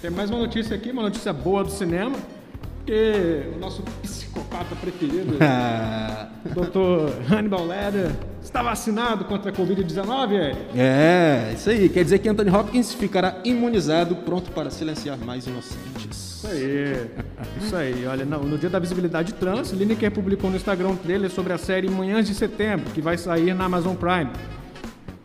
Tem 0.02 0.10
mais 0.10 0.30
uma 0.30 0.40
notícia 0.40 0.74
aqui, 0.78 0.92
uma 0.92 1.02
notícia 1.02 1.34
boa 1.34 1.62
do 1.62 1.70
cinema, 1.70 2.16
que 2.86 3.44
o 3.54 3.60
nosso 3.60 3.84
psicopata 4.02 4.74
preferido, 4.78 5.34
Dr. 6.56 7.34
Hannibal 7.34 7.68
Ledger, 7.68 8.12
está 8.42 8.64
vacinado 8.64 9.26
contra 9.26 9.52
a 9.52 9.54
Covid-19, 9.54 10.32
Eric? 10.32 10.58
É, 10.74 11.52
isso 11.54 11.70
aí. 11.70 11.90
Quer 11.90 12.06
dizer 12.06 12.20
que 12.20 12.30
Anthony 12.30 12.50
Hopkins 12.50 12.94
ficará 12.94 13.42
imunizado, 13.44 14.16
pronto 14.16 14.52
para 14.52 14.70
silenciar 14.70 15.18
mais 15.18 15.46
inocentes. 15.46 16.38
Isso 16.38 16.48
aí, 16.48 17.10
isso 17.62 17.76
aí. 17.76 18.08
Olha, 18.08 18.24
no, 18.24 18.42
no 18.44 18.58
dia 18.58 18.70
da 18.70 18.80
visibilidade 18.80 19.34
trans, 19.34 19.72
Lineker 19.72 20.12
publicou 20.12 20.50
no 20.50 20.56
Instagram 20.56 20.92
um 20.92 20.96
trailer 20.96 21.30
sobre 21.30 21.52
a 21.52 21.58
série 21.58 21.90
Manhãs 21.90 22.26
de 22.26 22.34
Setembro, 22.34 22.90
que 22.94 23.02
vai 23.02 23.18
sair 23.18 23.54
na 23.54 23.66
Amazon 23.66 23.96
Prime. 23.96 24.32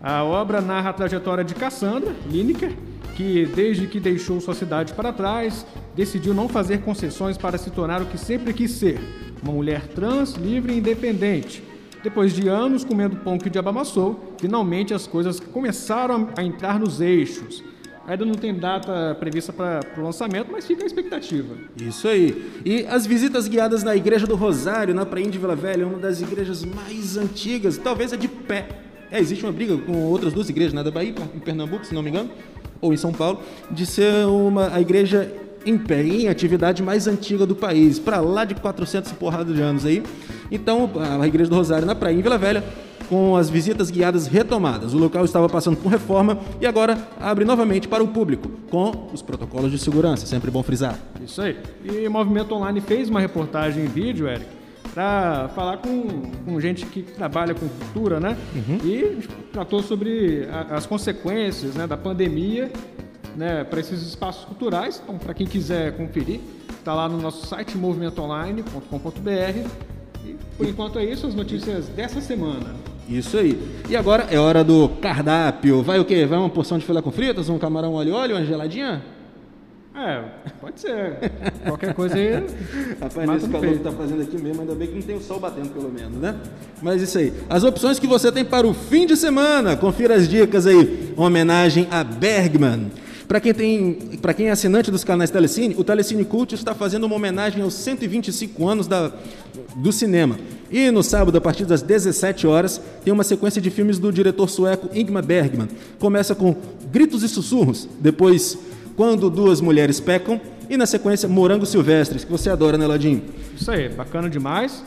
A 0.02 0.24
obra 0.24 0.60
narra 0.60 0.90
a 0.90 0.92
trajetória 0.92 1.44
de 1.44 1.54
Cassandra, 1.54 2.12
Lineker, 2.28 2.72
que 3.14 3.46
desde 3.46 3.86
que 3.86 4.00
deixou 4.00 4.40
sua 4.40 4.54
cidade 4.54 4.92
para 4.92 5.12
trás, 5.12 5.64
decidiu 5.94 6.34
não 6.34 6.48
fazer 6.48 6.78
concessões 6.82 7.38
para 7.38 7.56
se 7.56 7.70
tornar 7.70 8.02
o 8.02 8.06
que 8.06 8.18
sempre 8.18 8.52
quis 8.52 8.72
ser, 8.72 9.00
uma 9.42 9.52
mulher 9.52 9.86
trans, 9.88 10.34
livre 10.34 10.72
e 10.72 10.78
independente. 10.78 11.62
Depois 12.02 12.34
de 12.34 12.48
anos 12.48 12.84
comendo 12.84 13.16
pão 13.16 13.38
que 13.38 13.48
o 13.48 13.50
diabo 13.50 13.70
amassou, 13.70 14.34
finalmente 14.38 14.92
as 14.92 15.06
coisas 15.06 15.40
começaram 15.40 16.28
a 16.36 16.42
entrar 16.42 16.78
nos 16.78 17.00
eixos. 17.00 17.64
Ainda 18.06 18.26
não 18.26 18.34
tem 18.34 18.54
data 18.54 19.16
prevista 19.18 19.50
para 19.50 19.80
o 19.96 20.02
lançamento, 20.02 20.52
mas 20.52 20.66
fica 20.66 20.82
a 20.82 20.86
expectativa. 20.86 21.54
Isso 21.74 22.06
aí. 22.06 22.60
E 22.62 22.84
as 22.86 23.06
visitas 23.06 23.48
guiadas 23.48 23.82
na 23.82 23.96
Igreja 23.96 24.26
do 24.26 24.34
Rosário, 24.34 24.94
na 24.94 25.06
Prainha 25.06 25.30
de 25.30 25.38
Vila 25.38 25.56
Velha, 25.56 25.86
uma 25.86 25.98
das 25.98 26.20
igrejas 26.20 26.62
mais 26.62 27.16
antigas, 27.16 27.78
talvez 27.78 28.12
a 28.12 28.16
de 28.16 28.28
pé. 28.28 28.68
É, 29.10 29.18
existe 29.18 29.42
uma 29.42 29.52
briga 29.52 29.78
com 29.78 30.02
outras 30.02 30.34
duas 30.34 30.50
igrejas, 30.50 30.74
na 30.74 30.82
da 30.82 30.90
Bahia, 30.90 31.14
em 31.34 31.38
Pernambuco, 31.38 31.86
se 31.86 31.94
não 31.94 32.02
me 32.02 32.10
engano, 32.10 32.30
ou 32.84 32.92
em 32.92 32.96
São 32.96 33.12
Paulo, 33.12 33.40
de 33.70 33.86
ser 33.86 34.26
uma, 34.26 34.74
a 34.74 34.80
igreja 34.80 35.32
em 35.66 35.78
pé, 35.78 36.02
em 36.02 36.28
atividade 36.28 36.82
mais 36.82 37.06
antiga 37.06 37.46
do 37.46 37.56
país, 37.56 37.98
para 37.98 38.20
lá 38.20 38.44
de 38.44 38.54
400 38.54 39.10
e 39.10 39.14
porrada 39.14 39.52
de 39.52 39.62
anos 39.62 39.86
aí. 39.86 40.02
Então, 40.50 40.90
a 41.20 41.26
Igreja 41.26 41.48
do 41.48 41.56
Rosário 41.56 41.86
na 41.86 41.94
Praia 41.94 42.14
em 42.14 42.20
Vila 42.20 42.36
Velha, 42.36 42.62
com 43.08 43.36
as 43.36 43.48
visitas 43.48 43.90
guiadas 43.90 44.26
retomadas. 44.26 44.92
O 44.92 44.98
local 44.98 45.24
estava 45.24 45.48
passando 45.48 45.76
por 45.76 45.90
reforma 45.90 46.38
e 46.60 46.66
agora 46.66 46.98
abre 47.18 47.44
novamente 47.44 47.88
para 47.88 48.02
o 48.02 48.08
público, 48.08 48.50
com 48.70 49.08
os 49.12 49.22
protocolos 49.22 49.70
de 49.70 49.78
segurança, 49.78 50.26
sempre 50.26 50.50
bom 50.50 50.62
frisar. 50.62 50.98
Isso 51.24 51.40
aí. 51.40 51.56
E 51.84 52.06
o 52.06 52.10
Movimento 52.10 52.54
Online 52.54 52.80
fez 52.80 53.08
uma 53.08 53.20
reportagem 53.20 53.84
em 53.84 53.88
vídeo, 53.88 54.28
Eric, 54.28 54.46
para 54.94 55.48
falar 55.54 55.78
com, 55.78 56.30
com 56.44 56.60
gente 56.60 56.86
que 56.86 57.02
trabalha 57.02 57.52
com 57.52 57.68
cultura, 57.68 58.20
né? 58.20 58.36
E 58.84 59.18
tratou 59.52 59.82
sobre 59.82 60.48
a- 60.52 60.76
as 60.76 60.86
consequências 60.86 61.74
né, 61.74 61.84
da 61.86 61.96
pandemia 61.96 62.70
né, 63.36 63.64
para 63.64 63.80
esses 63.80 64.00
espaços 64.02 64.44
culturais. 64.44 65.00
Então, 65.02 65.18
para 65.18 65.34
quem 65.34 65.46
quiser 65.46 65.96
conferir, 65.96 66.38
está 66.70 66.94
lá 66.94 67.08
no 67.08 67.20
nosso 67.20 67.44
site 67.46 67.76
movimentoonline.com.br. 67.76 69.68
E 70.24 70.36
por 70.56 70.66
enquanto 70.66 70.98
é 71.00 71.04
isso, 71.04 71.26
as 71.26 71.34
notícias 71.34 71.88
dessa 71.88 72.20
semana. 72.20 72.70
Isso 73.08 73.36
aí. 73.36 73.60
E 73.90 73.96
agora 73.96 74.28
é 74.30 74.38
hora 74.38 74.62
do 74.64 74.88
cardápio. 75.02 75.82
Vai 75.82 75.98
o 75.98 76.04
quê? 76.04 76.24
Vai 76.24 76.38
uma 76.38 76.48
porção 76.48 76.78
de 76.78 76.86
filé 76.86 77.02
com 77.02 77.10
fritas, 77.10 77.48
um 77.48 77.58
camarão 77.58 77.92
óleo 77.94 78.14
óleo, 78.14 78.36
uma 78.36 78.44
geladinha? 78.44 79.02
É, 79.96 80.24
pode 80.60 80.80
ser. 80.80 81.30
Qualquer 81.64 81.94
coisa 81.94 82.16
aí. 82.16 82.44
Rapaz, 83.00 83.30
nesse 83.30 83.46
calor 83.46 83.60
peito. 83.60 83.78
que 83.78 83.84
tá 83.84 83.92
fazendo 83.92 84.22
aqui 84.22 84.42
mesmo, 84.42 84.62
ainda 84.62 84.74
bem 84.74 84.88
que 84.88 84.94
não 84.94 85.02
tem 85.02 85.16
o 85.16 85.20
sol 85.20 85.38
batendo 85.38 85.68
pelo 85.68 85.88
menos, 85.88 86.20
né? 86.20 86.34
Mas 86.82 87.00
isso 87.00 87.16
aí. 87.16 87.32
As 87.48 87.62
opções 87.62 88.00
que 88.00 88.06
você 88.06 88.32
tem 88.32 88.44
para 88.44 88.66
o 88.66 88.74
fim 88.74 89.06
de 89.06 89.16
semana. 89.16 89.76
Confira 89.76 90.16
as 90.16 90.28
dicas 90.28 90.66
aí. 90.66 91.12
Uma 91.16 91.28
homenagem 91.28 91.86
a 91.92 92.02
Bergman. 92.02 92.90
Para 93.28 93.40
quem 93.40 93.54
tem, 93.54 93.94
para 94.20 94.34
quem 94.34 94.48
é 94.48 94.50
assinante 94.50 94.90
dos 94.90 95.02
canais 95.02 95.30
Telecine, 95.30 95.74
o 95.78 95.84
Telecine 95.84 96.24
Cult 96.24 96.54
está 96.54 96.74
fazendo 96.74 97.04
uma 97.04 97.16
homenagem 97.16 97.62
aos 97.62 97.72
125 97.74 98.68
anos 98.68 98.86
da, 98.86 99.12
do 99.76 99.92
cinema. 99.92 100.38
E 100.70 100.90
no 100.90 101.02
sábado, 101.02 101.38
a 101.38 101.40
partir 101.40 101.64
das 101.64 101.80
17 101.80 102.46
horas, 102.46 102.80
tem 103.02 103.12
uma 103.12 103.24
sequência 103.24 103.62
de 103.62 103.70
filmes 103.70 103.98
do 103.98 104.12
diretor 104.12 104.50
sueco 104.50 104.90
Ingmar 104.92 105.24
Bergman. 105.24 105.68
Começa 105.98 106.34
com 106.34 106.54
Gritos 106.92 107.22
e 107.22 107.28
Sussurros, 107.28 107.88
depois 107.98 108.58
Quando 108.96 109.28
Duas 109.28 109.60
Mulheres 109.60 110.00
Pecam 110.00 110.40
e 110.68 110.76
na 110.76 110.86
sequência 110.86 111.28
Morangos 111.28 111.68
Silvestres, 111.68 112.24
que 112.24 112.30
você 112.30 112.48
adora, 112.50 112.78
né, 112.78 112.86
Ladinho? 112.86 113.22
Isso 113.56 113.70
aí, 113.70 113.88
bacana 113.88 114.30
demais. 114.30 114.84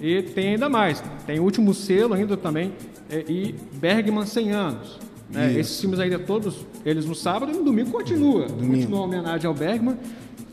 E 0.00 0.22
tem 0.22 0.50
ainda 0.50 0.68
mais. 0.68 1.02
Tem 1.26 1.38
o 1.40 1.42
último 1.42 1.72
selo 1.72 2.14
ainda 2.14 2.36
também, 2.36 2.72
é, 3.10 3.24
e 3.28 3.54
Bergman 3.74 4.26
100 4.26 4.52
anos. 4.52 4.98
né? 5.30 5.58
Esses 5.58 5.80
filmes 5.80 5.98
ainda 5.98 6.18
todos, 6.18 6.66
eles 6.84 7.06
no 7.06 7.14
sábado 7.14 7.50
e 7.52 7.56
no 7.56 7.64
domingo 7.64 7.90
continua. 7.90 8.46
Continua 8.46 9.00
a 9.00 9.02
homenagem 9.02 9.46
ao 9.46 9.54
Bergman. 9.54 9.96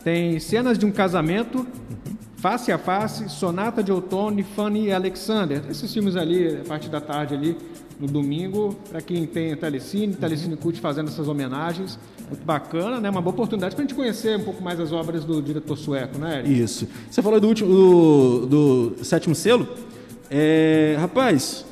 Tem 0.04 0.40
cenas 0.40 0.78
de 0.78 0.86
um 0.86 0.92
casamento, 0.92 1.68
Face 2.38 2.72
a 2.72 2.78
Face, 2.78 3.30
Sonata 3.30 3.84
de 3.84 3.92
Outono 3.92 4.40
e 4.40 4.44
Fanny 4.44 4.88
e 4.88 4.92
Alexander. 4.94 5.62
Esses 5.70 5.94
filmes 5.94 6.16
ali, 6.16 6.60
a 6.62 6.68
partir 6.68 6.90
da 6.90 7.00
tarde 7.02 7.34
ali, 7.34 7.58
no 8.04 8.08
domingo, 8.08 8.76
para 8.90 9.02
quem 9.02 9.26
tem 9.26 9.56
Telecine, 9.56 10.14
Telecine 10.14 10.58
Cult 10.58 10.80
fazendo 10.82 11.08
essas 11.08 11.28
homenagens. 11.28 11.98
Muito 12.28 12.44
bacana, 12.44 13.00
né? 13.00 13.10
Uma 13.10 13.22
boa 13.22 13.34
oportunidade 13.34 13.76
para 13.76 13.84
a 13.84 13.88
gente 13.88 13.96
conhecer 13.96 14.38
um 14.38 14.44
pouco 14.44 14.62
mais 14.62 14.78
as 14.80 14.92
obras 14.92 15.24
do 15.24 15.42
diretor 15.42 15.78
sueco, 15.78 16.18
né, 16.18 16.40
Eric? 16.40 16.62
Isso. 16.62 16.88
Você 17.10 17.22
falou 17.22 17.40
do 17.40 17.48
último, 17.48 17.70
do, 17.70 18.46
do 18.96 19.06
sétimo 19.06 19.34
selo. 19.34 19.68
É, 20.30 20.98
rapaz, 21.00 21.66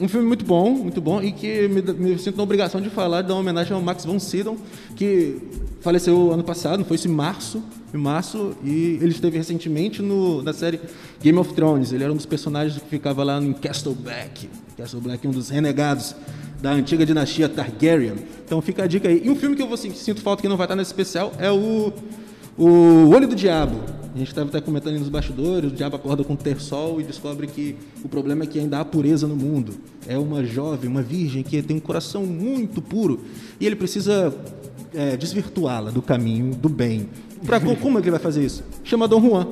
um 0.00 0.08
filme 0.08 0.26
muito 0.26 0.44
bom, 0.44 0.70
muito 0.70 1.00
bom, 1.00 1.22
e 1.22 1.32
que 1.32 1.68
me, 1.68 1.80
me 1.80 2.18
sinto 2.18 2.36
na 2.36 2.42
obrigação 2.42 2.80
de 2.80 2.90
falar, 2.90 3.22
de 3.22 3.28
dar 3.28 3.34
uma 3.34 3.40
homenagem 3.40 3.72
ao 3.72 3.80
Max 3.80 4.04
von 4.04 4.18
Sydow, 4.18 4.56
que 4.94 5.38
faleceu 5.80 6.32
ano 6.32 6.44
passado, 6.44 6.84
foi 6.84 6.96
isso 6.96 7.08
em 7.08 7.12
março, 7.12 7.62
em 7.94 7.98
março, 7.98 8.54
e 8.62 8.98
ele 9.00 9.10
esteve 9.10 9.38
recentemente 9.38 10.02
no, 10.02 10.42
na 10.42 10.52
série 10.52 10.80
Game 11.22 11.38
of 11.38 11.54
Thrones. 11.54 11.92
Ele 11.92 12.04
era 12.04 12.12
um 12.12 12.16
dos 12.16 12.26
personagens 12.26 12.80
que 12.80 12.88
ficava 12.88 13.24
lá 13.24 13.40
em 13.40 13.52
Castle 13.52 13.94
Black. 13.94 14.50
Castle 14.76 15.00
Black, 15.00 15.26
um 15.26 15.30
dos 15.30 15.48
renegados 15.48 16.14
da 16.60 16.72
antiga 16.72 17.06
dinastia 17.06 17.48
Targaryen. 17.48 18.14
Então 18.44 18.60
fica 18.60 18.84
a 18.84 18.86
dica 18.86 19.08
aí. 19.08 19.22
E 19.24 19.30
um 19.30 19.36
filme 19.36 19.56
que 19.56 19.62
eu 19.62 19.68
vou, 19.68 19.76
sinto 19.76 20.20
falta 20.20 20.42
que 20.42 20.48
não 20.48 20.56
vai 20.56 20.66
estar 20.66 20.76
nesse 20.76 20.90
especial 20.90 21.32
é 21.38 21.50
o 21.50 21.92
o 22.58 23.10
Olho 23.10 23.28
do 23.28 23.36
Diabo. 23.36 23.76
A 24.16 24.18
gente 24.18 24.28
estava 24.28 24.48
até 24.48 24.62
comentando 24.62 24.98
nos 24.98 25.10
bastidores, 25.10 25.70
o 25.70 25.74
diabo 25.74 25.96
acorda 25.96 26.24
com 26.24 26.32
o 26.32 26.36
terçol 26.38 26.98
e 26.98 27.04
descobre 27.04 27.46
que 27.46 27.76
o 28.02 28.08
problema 28.08 28.44
é 28.44 28.46
que 28.46 28.58
ainda 28.58 28.80
há 28.80 28.84
pureza 28.84 29.26
no 29.26 29.36
mundo. 29.36 29.74
É 30.08 30.16
uma 30.16 30.42
jovem, 30.42 30.88
uma 30.88 31.02
virgem 31.02 31.42
que 31.42 31.60
tem 31.60 31.76
um 31.76 31.80
coração 31.80 32.24
muito 32.24 32.80
puro 32.80 33.20
e 33.60 33.66
ele 33.66 33.76
precisa 33.76 34.34
é, 34.94 35.18
desvirtuá-la 35.18 35.90
do 35.90 36.00
caminho 36.00 36.54
do 36.56 36.70
bem. 36.70 37.10
Pra, 37.44 37.60
co- 37.60 37.76
como 37.76 37.98
é 37.98 38.00
que 38.00 38.06
ele 38.06 38.12
vai 38.12 38.20
fazer 38.20 38.42
isso? 38.42 38.64
Chama 38.82 39.06
Dom 39.06 39.20
Juan, 39.20 39.48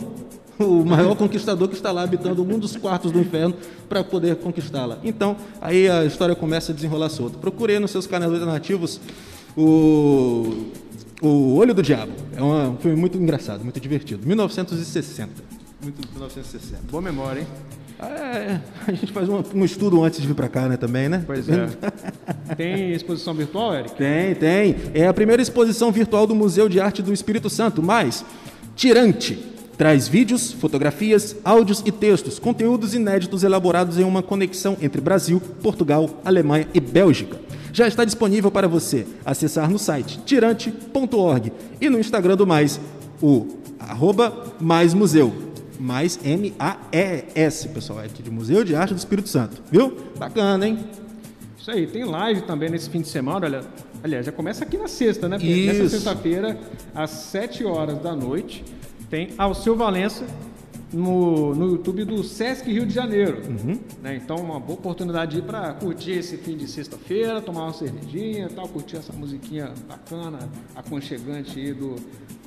o 0.58 0.82
maior 0.82 1.14
conquistador 1.14 1.68
que 1.68 1.74
está 1.74 1.92
lá 1.92 2.02
habitando 2.02 2.42
um 2.42 2.58
dos 2.58 2.74
quartos 2.74 3.12
do 3.12 3.20
inferno 3.20 3.54
para 3.86 4.02
poder 4.02 4.36
conquistá-la. 4.36 4.98
Então, 5.04 5.36
aí 5.60 5.90
a 5.90 6.06
história 6.06 6.34
começa 6.34 6.72
a 6.72 6.74
desenrolar 6.74 7.10
solta. 7.10 7.36
Procurei 7.36 7.78
nos 7.78 7.90
seus 7.90 8.06
canais 8.06 8.32
alternativos 8.32 8.98
o 9.54 10.54
o 11.20 11.56
Olho 11.56 11.74
do 11.74 11.82
Diabo. 11.82 12.12
É 12.36 12.42
um 12.42 12.76
filme 12.76 12.96
muito 12.96 13.16
engraçado, 13.18 13.62
muito 13.62 13.80
divertido. 13.80 14.26
1960. 14.26 15.30
Muito 15.82 16.08
1960. 16.10 16.82
Boa 16.90 17.02
memória, 17.02 17.40
hein? 17.40 17.46
É, 18.00 18.60
a 18.86 18.92
gente 18.92 19.12
faz 19.12 19.28
um, 19.28 19.42
um 19.54 19.64
estudo 19.64 20.02
antes 20.02 20.20
de 20.20 20.26
vir 20.26 20.34
para 20.34 20.48
cá, 20.48 20.68
né, 20.68 20.76
também, 20.76 21.08
né? 21.08 21.22
Pois 21.26 21.46
é. 21.48 21.68
Tem 22.56 22.92
exposição 22.92 23.32
virtual, 23.34 23.74
Eric? 23.74 23.94
Tem, 23.94 24.34
tem. 24.34 24.76
É 24.92 25.06
a 25.06 25.14
primeira 25.14 25.40
exposição 25.40 25.92
virtual 25.92 26.26
do 26.26 26.34
Museu 26.34 26.68
de 26.68 26.80
Arte 26.80 27.02
do 27.02 27.12
Espírito 27.12 27.48
Santo, 27.48 27.82
mas 27.82 28.24
tirante. 28.74 29.53
Traz 29.76 30.06
vídeos, 30.06 30.52
fotografias, 30.52 31.34
áudios 31.44 31.82
e 31.84 31.90
textos, 31.90 32.38
conteúdos 32.38 32.94
inéditos 32.94 33.42
elaborados 33.42 33.98
em 33.98 34.04
uma 34.04 34.22
conexão 34.22 34.76
entre 34.80 35.00
Brasil, 35.00 35.40
Portugal, 35.62 36.20
Alemanha 36.24 36.68
e 36.72 36.78
Bélgica. 36.78 37.40
Já 37.72 37.88
está 37.88 38.04
disponível 38.04 38.52
para 38.52 38.68
você 38.68 39.04
acessar 39.24 39.68
no 39.68 39.78
site 39.80 40.20
tirante.org 40.24 41.52
e 41.80 41.90
no 41.90 41.98
Instagram 41.98 42.36
do 42.36 42.46
Mais, 42.46 42.80
o 43.20 43.48
arroba 43.80 44.54
Mais 44.60 44.94
Museu. 44.94 45.34
Mais 45.80 46.20
M-A-E-S, 46.24 47.68
pessoal, 47.68 48.00
é 48.00 48.06
aqui 48.06 48.22
de 48.22 48.30
Museu 48.30 48.62
de 48.62 48.76
Arte 48.76 48.94
do 48.94 48.98
Espírito 48.98 49.28
Santo. 49.28 49.60
Viu? 49.72 49.96
Bacana, 50.16 50.68
hein? 50.68 50.78
Isso 51.58 51.70
aí, 51.70 51.86
tem 51.88 52.04
live 52.04 52.42
também 52.42 52.70
nesse 52.70 52.88
fim 52.88 53.00
de 53.00 53.08
semana, 53.08 53.46
olha. 53.46 53.62
Aliás, 54.04 54.26
já 54.26 54.30
começa 54.30 54.64
aqui 54.64 54.76
na 54.76 54.86
sexta, 54.86 55.28
né? 55.28 55.36
Porque 55.38 55.50
Isso. 55.50 55.82
Nessa 55.82 55.88
sexta-feira, 55.88 56.60
às 56.94 57.10
7 57.10 57.64
horas 57.64 57.98
da 57.98 58.14
noite, 58.14 58.62
tem 59.10 59.30
Alceu 59.38 59.76
Valença 59.76 60.26
no, 60.92 61.54
no 61.54 61.72
YouTube 61.72 62.04
do 62.04 62.22
Sesc 62.22 62.70
Rio 62.70 62.86
de 62.86 62.94
Janeiro. 62.94 63.42
Uhum. 63.46 63.78
Né? 64.02 64.16
Então, 64.16 64.36
uma 64.36 64.60
boa 64.60 64.78
oportunidade 64.78 65.42
para 65.42 65.74
curtir 65.74 66.12
esse 66.12 66.36
fim 66.36 66.56
de 66.56 66.68
sexta-feira, 66.68 67.40
tomar 67.40 67.64
uma 67.64 67.72
cervejinha 67.72 68.46
e 68.46 68.54
tal, 68.54 68.68
curtir 68.68 68.96
essa 68.96 69.12
musiquinha 69.12 69.72
bacana, 69.88 70.38
aconchegante 70.74 71.58
aí 71.58 71.74
do 71.74 71.96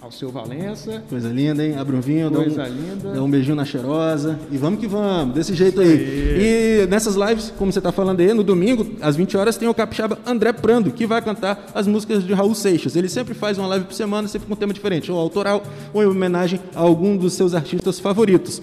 Alceu 0.01 0.29
Valença. 0.29 1.03
Coisa 1.09 1.27
linda, 1.29 1.65
hein? 1.65 1.75
Abre 1.75 1.95
um 1.95 2.01
vinho, 2.01 2.29
dá 2.29 2.37
Coisa 2.37 2.63
um, 2.63 2.67
linda. 2.67 3.13
dá 3.13 3.23
um 3.23 3.29
beijinho 3.29 3.55
na 3.55 3.65
cheirosa 3.65 4.39
e 4.51 4.57
vamos 4.57 4.79
que 4.79 4.87
vamos, 4.87 5.33
desse 5.33 5.55
jeito 5.55 5.81
aí. 5.81 6.83
E 6.83 6.87
nessas 6.87 7.15
lives, 7.15 7.51
como 7.57 7.71
você 7.71 7.79
está 7.79 7.91
falando 7.91 8.19
aí, 8.19 8.31
no 8.33 8.43
domingo, 8.43 8.87
às 9.01 9.15
20 9.15 9.35
horas, 9.37 9.57
tem 9.57 9.67
o 9.67 9.73
capixaba 9.73 10.19
André 10.25 10.53
Prando, 10.53 10.91
que 10.91 11.07
vai 11.07 11.21
cantar 11.21 11.71
as 11.73 11.87
músicas 11.87 12.23
de 12.23 12.31
Raul 12.33 12.53
Seixas. 12.53 12.95
Ele 12.95 13.09
sempre 13.09 13.33
faz 13.33 13.57
uma 13.57 13.67
live 13.67 13.85
por 13.85 13.93
semana, 13.93 14.27
sempre 14.27 14.47
com 14.47 14.53
um 14.53 14.57
tema 14.57 14.71
diferente, 14.71 15.11
ou 15.11 15.17
autoral, 15.17 15.63
ou 15.93 16.03
em 16.03 16.05
homenagem 16.05 16.59
a 16.75 16.79
algum 16.79 17.17
dos 17.17 17.33
seus 17.33 17.55
artistas 17.55 17.99
favoritos. 17.99 18.61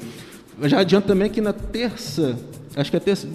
Já 0.63 0.81
adianto 0.81 1.09
também 1.09 1.29
que 1.29 1.41
na 1.41 1.53
terça, 1.53 2.39
acho 2.77 2.91
que 2.91 2.97
é 2.97 3.01
terça, 3.01 3.27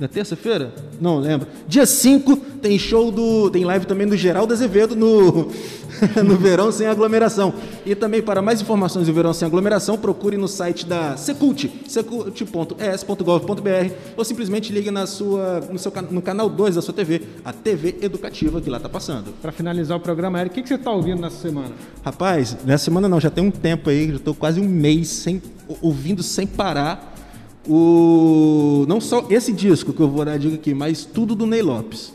na 0.00 0.08
terça-feira? 0.08 0.72
Não 0.98 1.18
lembro. 1.18 1.46
Dia 1.68 1.84
5 1.84 2.34
tem 2.62 2.78
show 2.78 3.12
do. 3.12 3.50
Tem 3.50 3.66
live 3.66 3.84
também 3.84 4.06
do 4.06 4.16
Geraldo 4.16 4.54
Azevedo 4.54 4.96
no, 4.96 5.50
no 6.24 6.36
Verão 6.36 6.72
Sem 6.72 6.86
Aglomeração. 6.86 7.52
E 7.84 7.94
também, 7.94 8.22
para 8.22 8.40
mais 8.40 8.62
informações 8.62 9.06
do 9.06 9.12
Verão 9.12 9.34
Sem 9.34 9.46
Aglomeração, 9.46 9.98
procure 9.98 10.38
no 10.38 10.48
site 10.48 10.86
da 10.86 11.18
Secult, 11.18 11.70
secult.es.gov.br 11.86 13.94
ou 14.16 14.24
simplesmente 14.24 14.72
ligue 14.72 14.90
na 14.90 15.06
sua, 15.06 15.60
no, 15.70 15.78
seu, 15.78 15.92
no 16.10 16.22
canal 16.22 16.48
2 16.48 16.76
da 16.76 16.82
sua 16.82 16.94
TV, 16.94 17.20
a 17.44 17.52
TV 17.52 17.96
Educativa 18.00 18.58
que 18.58 18.70
lá 18.70 18.78
está 18.78 18.88
passando. 18.88 19.34
Para 19.42 19.52
finalizar 19.52 19.98
o 19.98 20.00
programa, 20.00 20.40
Eric, 20.40 20.52
o 20.52 20.54
que, 20.54 20.62
que 20.62 20.68
você 20.68 20.76
está 20.76 20.90
ouvindo 20.90 21.20
nessa 21.20 21.36
semana? 21.36 21.72
Rapaz, 22.02 22.56
nessa 22.64 22.86
semana 22.86 23.06
não, 23.06 23.20
já 23.20 23.28
tem 23.28 23.44
um 23.44 23.50
tempo 23.50 23.90
aí, 23.90 24.08
já 24.08 24.16
estou 24.16 24.34
quase 24.34 24.60
um 24.60 24.68
mês 24.68 25.08
sem, 25.08 25.42
ouvindo 25.82 26.22
sem 26.22 26.46
parar 26.46 27.19
o 27.68 28.84
não 28.88 29.00
só 29.00 29.26
esse 29.30 29.52
disco 29.52 29.92
que 29.92 30.00
eu 30.00 30.08
vou 30.08 30.24
dar 30.24 30.38
dica 30.38 30.54
aqui, 30.54 30.74
mas 30.74 31.04
tudo 31.04 31.34
do 31.34 31.46
Ney 31.46 31.62
Lopes. 31.62 32.12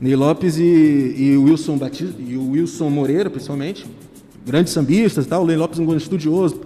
Ney 0.00 0.14
Lopes 0.14 0.58
e, 0.58 0.62
e 0.62 1.36
Wilson 1.36 1.76
Batista, 1.76 2.14
e 2.18 2.36
o 2.36 2.50
Wilson 2.50 2.88
Moreira, 2.88 3.28
principalmente, 3.28 3.84
grandes 4.46 4.72
sambistas, 4.72 5.26
tal. 5.26 5.42
O 5.42 5.46
Ney 5.46 5.56
Lopes 5.56 5.78
é 5.78 5.82
um 5.82 5.86
grande 5.86 6.02
estudioso, 6.02 6.60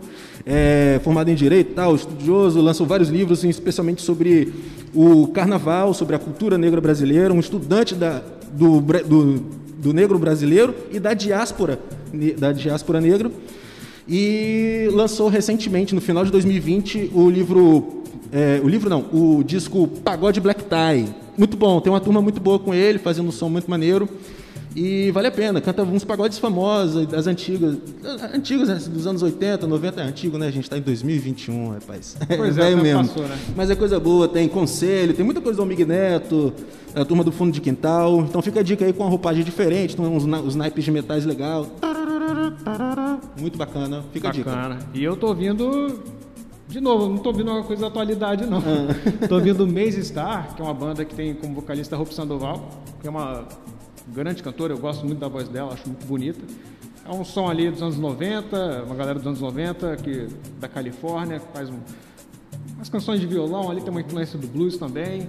é, 0.45 1.01
formado 1.03 1.31
em 1.31 1.35
direito, 1.35 1.75
tal, 1.75 1.95
estudioso, 1.95 2.61
lançou 2.61 2.87
vários 2.87 3.09
livros, 3.09 3.43
especialmente 3.45 4.03
sobre 4.03 4.53
o 4.95 5.29
carnaval, 5.29 5.95
sobre 5.95 6.15
a 6.15 6.19
cultura 6.19 6.59
negra 6.59 6.81
brasileira, 6.81 7.33
um 7.33 7.41
estudante 7.41 7.95
da, 7.95 8.23
do, 8.53 8.81
do, 8.81 9.43
do 9.79 9.93
negro 9.93 10.19
brasileiro 10.19 10.75
e 10.93 11.01
da 11.01 11.15
diáspora, 11.15 11.79
da 12.39 12.53
diáspora 12.53 13.01
negra. 13.01 13.31
E 14.09 14.89
lançou 14.93 15.29
recentemente, 15.29 15.95
no 15.95 16.01
final 16.01 16.25
de 16.25 16.31
2020, 16.31 17.11
o 17.15 17.31
livro. 17.31 18.02
É, 18.33 18.61
o 18.65 18.69
livro 18.69 18.89
não, 18.89 19.05
o 19.13 19.45
disco 19.45 19.87
Pagode 19.87 20.41
Black 20.41 20.65
Tie. 20.65 21.15
Muito 21.37 21.57
bom, 21.57 21.81
tem 21.81 21.93
uma 21.93 22.01
turma 22.01 22.23
muito 22.23 22.41
boa 22.41 22.59
com 22.59 22.75
ele, 22.75 22.99
fazendo 22.99 23.29
um 23.29 23.33
som 23.33 23.51
muito 23.51 23.71
maneiro. 23.71 24.09
E 24.75 25.11
vale 25.11 25.27
a 25.27 25.31
pena, 25.31 25.61
canta 25.61 25.83
uns 25.83 26.03
pagodes 26.03 26.39
famosos, 26.39 27.07
das 27.07 27.27
antigas. 27.27 27.77
Antigos, 28.35 28.69
né, 28.69 28.75
dos 28.77 29.07
anos 29.07 29.23
80, 29.23 29.67
90, 29.67 30.01
é 30.01 30.05
antigo, 30.05 30.39
né? 30.39 30.47
A 30.47 30.51
gente 30.51 30.65
está 30.65 30.79
em 30.79 30.81
2021, 30.81 31.73
rapaz. 31.73 32.17
Pois 32.27 32.57
é, 32.57 32.63
velho 32.63 32.79
o 32.79 32.81
tempo 32.81 32.83
mesmo. 32.83 33.09
passou, 33.09 33.29
né? 33.29 33.39
Mas 33.55 33.71
é 33.71 33.75
coisa 33.75 34.01
boa, 34.01 34.27
tem 34.27 34.49
conselho, 34.49 35.13
tem 35.13 35.25
muita 35.25 35.41
coisa 35.43 35.57
do 35.59 35.63
Almig 35.63 35.85
Neto, 35.85 36.55
a 36.95 37.05
turma 37.05 37.23
do 37.23 37.31
fundo 37.31 37.53
de 37.53 37.61
quintal. 37.61 38.21
Então 38.21 38.41
fica 38.41 38.61
a 38.61 38.63
dica 38.63 38.85
aí 38.85 38.95
com 38.95 39.03
uma 39.03 39.11
roupagem 39.11 39.45
diferente, 39.45 39.95
tem 39.95 40.07
uns, 40.07 40.25
uns 40.25 40.55
naipes 40.55 40.83
de 40.85 40.91
metais 40.91 41.27
legal. 41.27 41.67
Muito 43.39 43.59
bacana, 43.59 44.03
fica 44.11 44.29
a 44.29 44.33
dica. 44.33 44.51
Bacana. 44.51 44.79
E 44.95 45.05
eu 45.05 45.17
tô 45.17 45.29
ouvindo. 45.29 46.01
De 46.73 46.81
novo, 46.81 47.07
não 47.07 47.19
tô 47.19 47.29
ouvindo 47.29 47.51
uma 47.51 47.63
coisa 47.63 47.83
da 47.83 47.89
atualidade, 47.89 48.47
não. 48.47 48.57
Ah. 48.57 49.29
tô 49.29 49.35
ouvindo 49.35 49.67
Maze 49.67 50.03
Star, 50.03 50.55
que 50.57 50.63
é 50.63 50.65
uma 50.65 50.73
banda 50.73 51.05
que 51.05 51.15
tem 51.15 51.35
como 51.35 51.55
vocalista 51.55 52.01
a 52.01 52.07
Sandoval, 52.07 52.67
que 52.99 53.07
é 53.07 53.11
uma 53.11 53.47
grande 54.09 54.43
cantora, 54.43 54.73
eu 54.73 54.79
gosto 54.79 55.05
muito 55.05 55.19
da 55.19 55.29
voz 55.29 55.47
dela, 55.51 55.75
acho 55.75 55.87
muito 55.87 56.07
bonita. 56.07 56.41
É 57.07 57.13
um 57.13 57.27
som 57.27 57.47
ali 57.47 57.71
dos 57.71 57.83
anos 57.83 57.99
90, 57.99 58.85
uma 58.87 58.95
galera 58.95 59.19
dos 59.19 59.27
anos 59.27 59.43
90, 59.43 59.97
que, 59.97 60.29
da 60.59 60.67
Califórnia, 60.67 61.41
que 61.41 61.53
faz 61.53 61.69
um, 61.69 61.77
umas 62.77 62.89
canções 62.89 63.21
de 63.21 63.27
violão, 63.27 63.71
ali 63.71 63.83
tem 63.83 63.91
uma 63.91 64.01
influência 64.01 64.39
do 64.39 64.47
blues 64.47 64.79
também. 64.79 65.29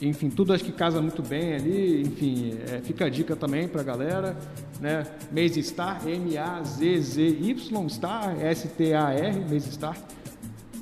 Enfim, 0.00 0.30
tudo 0.30 0.54
acho 0.54 0.64
que 0.64 0.72
casa 0.72 1.02
muito 1.02 1.22
bem 1.22 1.52
ali. 1.52 2.00
Enfim, 2.00 2.56
é, 2.72 2.78
fica 2.78 3.04
a 3.04 3.10
dica 3.10 3.36
também 3.36 3.68
pra 3.68 3.82
galera. 3.82 4.38
Né? 4.80 5.04
Maze 5.30 5.62
Star, 5.62 6.00
M-A-Z-Z-Y 6.08 7.88
Star, 7.90 8.40
S-T-A-R, 8.40 9.40
Maze 9.40 9.70
Star. 9.70 9.98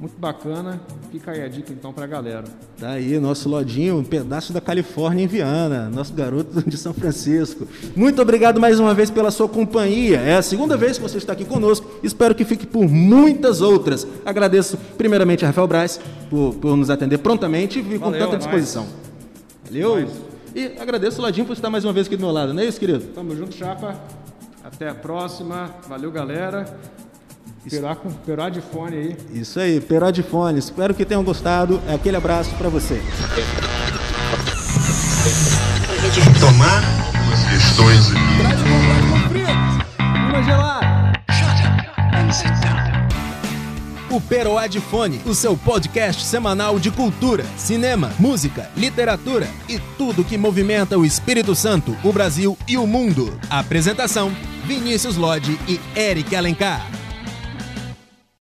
Muito 0.01 0.19
bacana. 0.19 0.81
Fica 1.13 1.31
aí 1.31 1.43
a 1.43 1.49
dica 1.49 1.71
então 1.75 1.93
pra 1.93 2.07
galera. 2.07 2.45
Tá 2.79 2.93
aí, 2.93 3.19
nosso 3.21 3.51
Lodinho, 3.51 3.99
um 3.99 4.05
pedaço 4.05 4.51
da 4.51 4.59
Califórnia 4.61 5.25
em 5.25 5.27
Viana, 5.27 5.91
nosso 5.91 6.15
garoto 6.15 6.63
de 6.67 6.79
São 6.79 6.95
Francisco. 6.95 7.69
Muito 7.95 8.23
obrigado 8.23 8.59
mais 8.59 8.81
uma 8.81 8.95
vez 8.95 9.11
pela 9.11 9.31
sua 9.31 9.47
companhia. 9.47 10.17
É 10.21 10.37
a 10.37 10.43
segunda 10.43 10.75
vez 10.75 10.97
que 10.97 11.03
você 11.03 11.19
está 11.19 11.35
aqui 11.35 11.45
conosco. 11.45 11.87
Espero 12.03 12.35
que 12.35 12.47
fique 12.47 12.67
por 12.67 12.89
muitas 12.89 13.61
outras. 13.61 14.07
Agradeço 14.25 14.79
primeiramente 14.97 15.45
a 15.45 15.49
Rafael 15.49 15.67
Braz 15.67 16.01
por, 16.31 16.55
por 16.55 16.75
nos 16.79 16.89
atender 16.89 17.19
prontamente 17.19 17.81
e 17.81 17.99
com 17.99 18.11
tanta 18.11 18.37
é 18.37 18.39
disposição. 18.39 18.87
Valeu. 19.67 20.09
E 20.55 20.65
agradeço 20.81 21.21
o 21.21 21.23
Ladinho 21.23 21.47
por 21.47 21.53
estar 21.53 21.69
mais 21.69 21.85
uma 21.85 21.93
vez 21.93 22.07
aqui 22.07 22.17
do 22.17 22.23
meu 22.23 22.33
lado, 22.33 22.55
não 22.55 22.63
é 22.63 22.65
isso, 22.65 22.81
querido? 22.81 23.05
Tamo 23.15 23.37
junto, 23.37 23.55
chapa. 23.55 24.01
Até 24.65 24.89
a 24.89 24.95
próxima. 24.95 25.75
Valeu, 25.87 26.11
galera. 26.11 26.65
Peruá 27.69 27.95
com 27.95 28.11
peruá 28.11 28.49
de 28.49 28.61
fone 28.61 28.97
aí. 28.97 29.17
Isso 29.35 29.61
aí, 29.61 29.81
Peró 29.81 30.11
de 30.11 30.23
Fone. 30.23 30.59
Espero 30.59 30.95
que 30.95 31.05
tenham 31.05 31.23
gostado. 31.23 31.81
Aquele 31.93 32.17
abraço 32.17 32.55
pra 32.57 32.69
você. 32.71 33.03
tomar 36.41 36.83
algumas 37.15 37.45
questões 37.45 38.11
aqui. 38.11 38.21
Uma 40.31 40.43
gelada! 40.43 40.81
O 44.11 44.21
Peroá 44.21 44.67
de 44.67 44.81
Fone, 44.81 45.21
o 45.25 45.35
seu 45.35 45.57
podcast 45.57 46.25
semanal 46.25 46.81
de 46.81 46.91
cultura, 46.91 47.45
cinema, 47.57 48.11
música, 48.19 48.69
literatura 48.77 49.49
e 49.69 49.79
tudo 49.97 50.25
que 50.25 50.37
movimenta 50.37 50.99
o 50.99 51.05
Espírito 51.05 51.55
Santo, 51.55 51.97
o 52.03 52.13
Brasil 52.13 52.59
e 52.67 52.77
o 52.77 52.89
mundo. 52.89 53.39
Apresentação: 53.49 54.33
Vinícius 54.65 55.17
Lodge 55.17 55.57
e 55.69 55.79
Eric 55.97 56.35
Alencar. 56.35 57.00